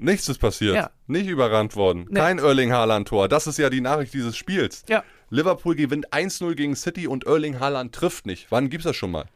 nichts 0.01 0.29
ist 0.29 0.39
passiert. 0.39 0.75
Ja. 0.75 0.91
Nicht 1.07 1.29
überrannt 1.29 1.77
worden. 1.77 2.07
Nee. 2.09 2.19
Kein 2.19 2.39
Erling 2.39 2.73
Haaland-Tor. 2.73 3.29
Das 3.29 3.47
ist 3.47 3.59
ja 3.59 3.71
die 3.71 3.81
Nachricht 3.81 4.15
dieses 4.15 4.37
Spiels. 4.37 4.85
Ja. 4.89 5.05
Liverpool 5.29 5.77
gewinnt 5.77 6.13
1-0 6.13 6.55
gegen 6.55 6.75
City 6.77 7.07
und 7.07 7.25
Erling 7.25 7.61
Haaland 7.61 7.95
trifft 7.95 8.27
nicht. 8.27 8.47
Wann 8.51 8.71
gibt's 8.71 8.85
das 8.85 8.97
schon 8.97 9.13
mal? 9.13 9.27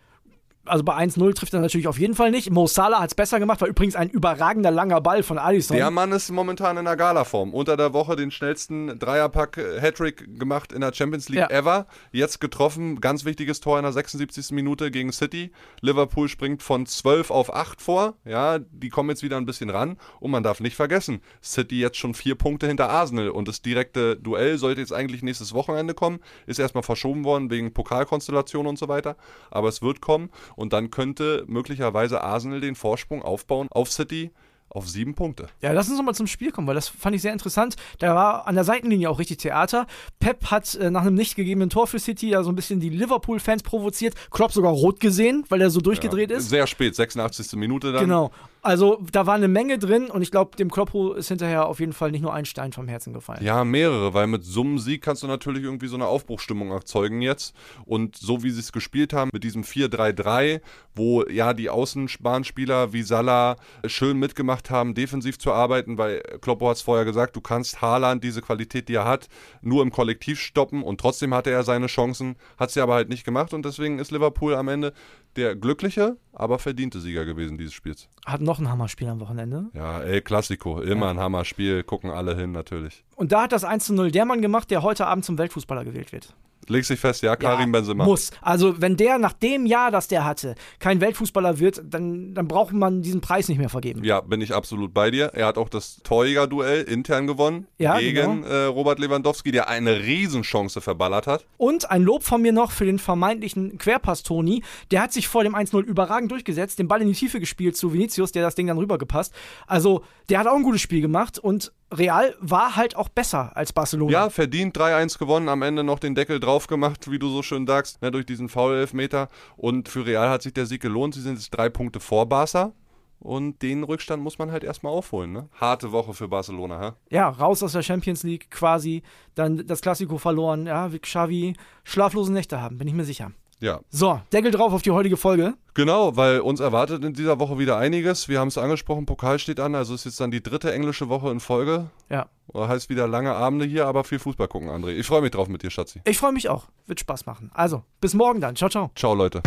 Also 0.67 0.85
bei 0.85 0.97
1-0 0.97 1.35
trifft 1.35 1.53
er 1.55 1.61
natürlich 1.61 1.89
auf 1.89 1.99
jeden 1.99 2.15
Fall 2.15 2.31
nicht. 2.31 2.51
Mo 2.51 2.67
Salah 2.67 3.01
hat 3.01 3.11
es 3.11 3.15
besser 3.15 3.39
gemacht, 3.39 3.61
war 3.61 3.69
übrigens 3.69 3.97
ein 3.97 4.09
überragender 4.11 4.71
langer 4.71 5.01
Ball 5.01 5.23
von 5.23 5.39
Alisson. 5.39 5.77
Der 5.77 5.91
Mann 5.91 6.13
ist 6.13 6.31
momentan 6.31 6.77
in 6.77 6.85
der 6.85 6.97
Galaform. 6.97 7.53
Unter 7.53 7.77
der 7.77 7.93
Woche 7.93 8.17
den 8.17 8.31
schnellsten 8.31 8.99
Dreierpack 8.99 9.59
äh, 9.59 9.81
Hattrick 9.81 10.39
gemacht 10.39 10.73
in 10.73 10.81
der 10.81 10.93
Champions 10.95 11.29
League 11.29 11.41
Ja. 11.41 11.51
ever. 11.51 11.87
Jetzt 12.13 12.41
getroffen, 12.41 13.01
ganz 13.01 13.25
wichtiges 13.25 13.61
Tor 13.61 13.79
in 13.79 13.83
der 13.83 13.93
76. 13.93 14.53
Minute 14.53 14.91
gegen 14.91 15.13
City. 15.13 15.53
Liverpool 15.81 16.29
springt 16.29 16.63
von 16.63 16.87
12 16.87 17.31
auf 17.31 17.55
8 17.55 17.83
vor. 17.83 18.15
Ja, 18.25 18.59
die 18.59 18.89
kommen 18.89 19.11
jetzt 19.11 19.23
wieder 19.23 19.37
ein 19.37 19.47
bisschen 19.47 19.71
ran. 19.71 19.99
Und 20.21 20.31
man 20.31 20.43
darf 20.43 20.61
nicht 20.61 20.77
vergessen, 20.77 21.21
City 21.43 21.81
jetzt 21.81 21.99
schon 21.99 22.15
vier 22.15 22.35
Punkte 22.37 22.67
hinter 22.67 22.89
Arsenal. 22.89 23.29
Und 23.31 23.49
das 23.49 23.63
direkte 23.63 24.17
Duell 24.17 24.59
sollte 24.59 24.81
jetzt 24.81 24.93
eigentlich 24.93 25.23
nächstes 25.23 25.53
Wochenende 25.55 25.95
kommen. 25.95 26.21
Ist 26.47 26.59
erstmal 26.59 26.83
verschoben 26.83 27.25
worden 27.25 27.51
wegen 27.51 27.73
Pokalkonstellation 27.73 28.67
und 28.67 28.79
so 28.79 28.89
weiter. 28.89 29.17
Aber 29.51 29.69
es 29.69 29.83
wird 29.83 30.01
kommen. 30.01 30.31
Und 30.57 30.73
dann 30.73 30.91
könnte 30.91 31.45
möglicherweise 31.47 32.23
Arsenal 32.23 32.61
den 32.61 32.75
Vorsprung 32.75 33.23
aufbauen 33.23 33.69
auf 33.71 33.91
City 33.91 34.31
auf 34.69 34.89
sieben 34.89 35.15
Punkte. 35.15 35.47
Ja, 35.61 35.73
lass 35.73 35.89
uns 35.89 35.97
nochmal 35.97 36.15
zum 36.15 36.27
Spiel 36.27 36.51
kommen, 36.51 36.67
weil 36.67 36.75
das 36.75 36.89
fand 36.89 37.15
ich 37.15 37.23
sehr 37.23 37.33
interessant. 37.33 37.77
Da 37.99 38.15
war 38.15 38.47
an 38.47 38.55
der 38.55 38.65
Seitenlinie 38.65 39.09
auch 39.09 39.19
richtig 39.19 39.39
Theater. 39.39 39.87
Pep 40.19 40.51
hat 40.51 40.75
äh, 40.75 40.91
nach 40.91 41.03
einem 41.03 41.15
nicht 41.15 41.37
gegebenen 41.37 41.71
Tor 41.71 41.87
für 41.87 41.99
City 41.99 42.31
ja 42.31 42.43
so 42.43 42.51
ein 42.51 42.57
bisschen 42.57 42.81
die 42.81 42.89
Liverpool-Fans 42.89 43.63
provoziert. 43.63 44.15
Klopp 44.31 44.53
sogar 44.53 44.73
rot 44.73 44.99
gesehen, 45.01 45.45
weil 45.49 45.61
er 45.61 45.71
so 45.71 45.81
durchgedreht 45.81 46.31
ist. 46.31 46.49
Sehr 46.49 46.67
spät, 46.67 46.97
86. 46.97 47.53
Minute 47.53 47.93
dann. 47.93 48.03
Genau. 48.03 48.31
Also 48.63 48.99
da 49.13 49.27
war 49.27 49.35
eine 49.35 49.47
Menge 49.47 49.79
drin 49.79 50.11
und 50.11 50.23
ich 50.23 50.31
glaube, 50.31 50.57
dem 50.57 50.71
Kloppo 50.71 51.13
ist 51.13 51.29
hinterher 51.29 51.67
auf 51.67 51.81
jeden 51.81 51.93
Fall 51.93 52.11
nicht 52.11 52.23
nur 52.23 52.33
ein 52.33 52.47
Stein 52.47 52.73
vom 52.73 52.89
Herzen 52.89 53.13
gefallen. 53.13 53.45
Ja, 53.45 53.63
mehrere, 53.63 54.15
weil 54.15 54.27
mit 54.27 54.43
so 54.43 54.63
einem 54.63 54.79
Sieg 54.79 55.03
kannst 55.03 55.23
du 55.23 55.27
natürlich 55.27 55.63
irgendwie 55.63 55.87
so 55.87 55.97
eine 55.97 56.07
Aufbruchstimmung 56.07 56.71
erzeugen 56.71 57.21
jetzt. 57.21 57.55
Und 57.85 58.17
so 58.17 58.43
wie 58.43 58.49
sie 58.49 58.61
es 58.61 58.73
gespielt 58.73 59.13
haben, 59.13 59.29
mit 59.35 59.45
diesem 59.45 59.65
4-3-3, 59.65 60.63
wo 60.95 61.25
ja 61.27 61.53
die 61.53 61.69
Außenbahnspieler 61.69 62.95
wie 62.95 63.03
Salah 63.03 63.57
schön 63.87 64.19
mitgemacht 64.19 64.54
haben, 64.71 64.95
defensiv 64.95 65.39
zu 65.39 65.53
arbeiten, 65.53 65.99
weil 65.99 66.21
Kloppo 66.41 66.69
hat 66.69 66.77
es 66.77 66.83
vorher 66.83 67.05
gesagt, 67.05 67.37
du 67.37 67.41
kannst 67.41 67.83
Haaland, 67.83 68.23
diese 68.25 68.43
Qualität, 68.43 68.89
die 68.89 68.95
er 68.95 69.05
hat, 69.05 69.29
nur 69.61 69.83
im 69.83 69.91
Kollektiv 69.91 70.41
stoppen 70.41 70.83
und 70.83 71.01
trotzdem 71.01 71.35
hatte 71.35 71.51
er 71.51 71.63
seine 71.63 71.87
Chancen, 71.87 72.37
hat 72.59 72.71
sie 72.71 72.81
aber 72.81 72.95
halt 72.95 73.09
nicht 73.09 73.25
gemacht 73.25 73.53
und 73.53 73.65
deswegen 73.65 73.99
ist 73.99 74.11
Liverpool 74.11 74.55
am 74.55 74.69
Ende 74.69 74.93
der 75.37 75.57
glückliche, 75.57 76.17
aber 76.33 76.59
verdiente 76.59 77.01
Sieger 77.01 77.25
gewesen 77.25 77.59
dieses 77.59 77.75
Spiels. 77.75 78.09
Hat 78.25 78.41
noch 78.41 78.59
ein 78.59 78.71
Hammerspiel 78.71 79.09
am 79.09 79.21
Wochenende. 79.21 79.67
Ja, 79.73 80.01
El 80.01 80.23
Clasico, 80.23 80.81
immer 80.81 81.09
ein 81.09 81.19
Hammerspiel, 81.19 81.83
gucken 81.83 82.11
alle 82.11 82.37
hin 82.37 82.53
natürlich. 82.53 83.05
Und 83.17 83.33
da 83.33 83.43
hat 83.43 83.53
das 83.53 83.65
1 83.65 83.91
0 83.91 84.11
der 84.11 84.25
Mann 84.25 84.43
gemacht, 84.43 84.71
der 84.71 84.83
heute 84.83 85.07
Abend 85.07 85.25
zum 85.25 85.39
Weltfußballer 85.39 85.85
gewählt 85.85 86.13
wird. 86.13 86.35
Leg 86.69 86.85
sich 86.85 87.01
fest, 87.01 87.23
ja, 87.23 87.37
Karim 87.37 87.73
ja, 87.73 87.79
Benzema. 87.81 88.05
Muss. 88.05 88.31
Also, 88.41 88.81
wenn 88.81 88.97
der 88.97 89.19
nach 89.19 89.33
dem 89.33 89.67
Jahr, 89.67 89.91
das 89.91 90.09
der 90.09 90.25
hatte, 90.25 90.55
kein 90.79 91.01
Weltfußballer 91.01 91.59
wird, 91.59 91.83
dann, 91.85 92.35
dann 92.35 92.49
braucht 92.49 92.73
man 92.73 93.03
diesen 93.03 93.21
Preis 93.21 93.49
nicht 93.49 93.59
mehr 93.59 93.69
vergeben. 93.69 94.05
Ja, 94.05 94.21
bin 94.21 94.41
ich 94.41 94.55
absolut 94.55 94.95
bei 94.95 95.11
dir. 95.11 95.27
Er 95.35 95.47
hat 95.47 95.59
auch 95.59 95.69
das 95.69 96.01
Torjäger-Duell 96.05 96.83
intern 96.83 97.27
gewonnen 97.27 97.67
Ja, 97.79 97.99
gegen 97.99 98.43
genau. 98.43 98.47
äh, 98.47 98.65
Robert 98.67 98.99
Lewandowski, 98.99 99.53
der 99.53 99.69
eine 99.69 100.01
Riesenchance 100.01 100.81
verballert 100.81 101.27
hat. 101.27 101.47
Und 101.57 101.91
ein 101.91 102.03
Lob 102.03 102.23
von 102.23 102.43
mir 102.43 102.53
noch 102.53 102.71
für 102.71 102.85
den 102.85 102.99
vermeintlichen 102.99 103.79
Querpass 103.79 104.23
Toni. 104.23 104.63
Der 104.91 105.03
hat 105.03 105.13
sich 105.13 105.29
vor 105.29 105.45
dem 105.45 105.55
1-0 105.55 105.83
überragend 105.83 106.31
durchgesetzt, 106.31 106.79
den 106.79 106.89
Ball 106.89 107.03
in 107.03 107.09
die 107.09 107.15
Tiefe 107.15 107.41
gespielt 107.41 107.77
zu 107.77 107.93
Vinicius, 107.93 108.33
der 108.33 108.43
das 108.43 108.55
Ding 108.55 108.67
dann 108.67 108.79
rübergepasst. 108.79 109.33
Also, 109.67 110.05
der 110.29 110.39
hat 110.39 110.47
auch 110.47 110.57
ein 110.57 110.63
gutes 110.63 110.81
Spiel 110.81 111.01
gemacht 111.01 111.39
und 111.39 111.73
Real 111.97 112.35
war 112.41 112.77
halt 112.77 112.97
auch 112.97 113.09
besser 113.09 113.57
als 113.57 113.73
Barcelona. 113.73 114.13
Ja, 114.13 114.31
verdient 114.31 114.77
3-1 114.77 115.19
gewonnen, 115.19 115.49
am 115.49 115.63
Ende 115.63 115.85
noch 115.85 115.99
den 115.99 116.15
Deckel 116.15 116.41
drauf 116.41 116.67
gemacht, 116.67 117.11
wie 117.11 117.19
du 117.19 117.29
so 117.29 117.43
schön 117.43 117.67
sagst, 117.67 118.03
ne, 118.03 118.11
durch 118.11 118.27
diesen 118.27 118.49
Foul-Elfmeter. 118.49 119.29
Und 119.57 119.89
für 119.89 120.05
Real 120.07 120.29
hat 120.29 120.43
sich 120.43 120.53
der 120.53 120.67
Sieg 120.67 120.83
gelohnt. 120.83 121.15
Sie 121.15 121.21
sind 121.21 121.35
jetzt 121.35 121.51
drei 121.51 121.69
Punkte 121.69 122.01
vor 122.01 122.29
Barca. 122.29 122.73
Und 123.21 123.63
den 123.63 123.85
Rückstand 123.85 124.23
muss 124.23 124.39
man 124.39 124.53
halt 124.53 124.65
erstmal 124.65 124.93
aufholen. 124.93 125.33
Ne? 125.33 125.49
Harte 125.59 125.93
Woche 125.93 126.13
für 126.13 126.29
Barcelona. 126.29 126.81
Hä? 126.81 127.15
ja, 127.15 127.29
raus 127.31 127.63
aus 127.63 127.73
der 127.73 127.83
Champions 127.83 128.23
League 128.23 128.51
quasi, 128.51 129.03
dann 129.35 129.67
das 129.67 129.81
Klassiko 129.81 130.19
verloren. 130.19 130.67
Ja, 130.67 130.93
wie 130.93 130.99
Xavi 130.99 131.57
schlaflose 131.85 132.33
Nächte 132.33 132.61
haben, 132.61 132.77
bin 132.77 132.87
ich 132.87 132.93
mir 132.93 133.05
sicher. 133.05 133.33
Ja, 133.65 133.81
So, 133.89 134.21
Deckel 134.31 134.51
drauf 134.51 134.75
auf 134.75 134.83
die 134.83 134.91
heutige 134.91 135.17
Folge. 135.17 135.55
Genau, 135.73 136.19
weil 136.19 136.41
uns 136.41 136.61
erwartet 136.61 137.03
in 137.03 137.15
dieser 137.15 137.39
Woche 137.39 137.59
wieder 137.59 137.79
einiges. 137.79 138.29
Wir 138.29 138.39
haben 138.39 138.49
es 138.49 138.59
angesprochen, 138.59 139.07
Pokal 139.07 139.39
steht 139.39 139.59
an, 139.59 139.75
also 139.75 139.95
ist 139.95 140.05
jetzt 140.05 140.21
dann 140.21 140.31
die 140.31 140.43
dritte 140.43 140.71
englische 140.71 141.09
Woche 141.09 141.31
in 141.31 141.41
Folge. 141.41 141.87
Ja. 142.11 142.27
Heißt 142.55 142.91
wieder 142.91 143.09
lange 143.09 143.35
Abende 143.35 143.65
hier, 143.65 143.87
aber 143.87 144.05
viel 144.05 144.19
Fußball 144.19 144.49
gucken, 144.49 144.69
André. 144.69 144.91
Ich 144.91 145.07
freue 145.07 145.23
mich 145.23 145.31
drauf 145.31 145.49
mit 145.49 145.63
dir, 145.63 145.71
Schatzi. 145.71 146.03
Ich 146.05 146.19
freue 146.19 146.33
mich 146.33 146.51
auch. 146.51 146.67
Wird 146.87 147.01
Spaß 147.01 147.25
machen. 147.25 147.51
Also, 147.55 147.85
bis 148.03 148.13
morgen 148.13 148.43
dann. 148.43 148.55
Ciao, 148.55 148.69
ciao. 148.69 148.91
Ciao, 148.97 149.15
Leute. 149.15 149.41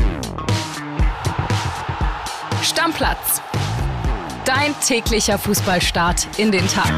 Stammplatz. 2.64 3.44
Dein 4.46 4.74
täglicher 4.84 5.38
Fußballstart 5.38 6.40
in 6.40 6.52
den 6.52 6.68
Tag. 6.68 6.92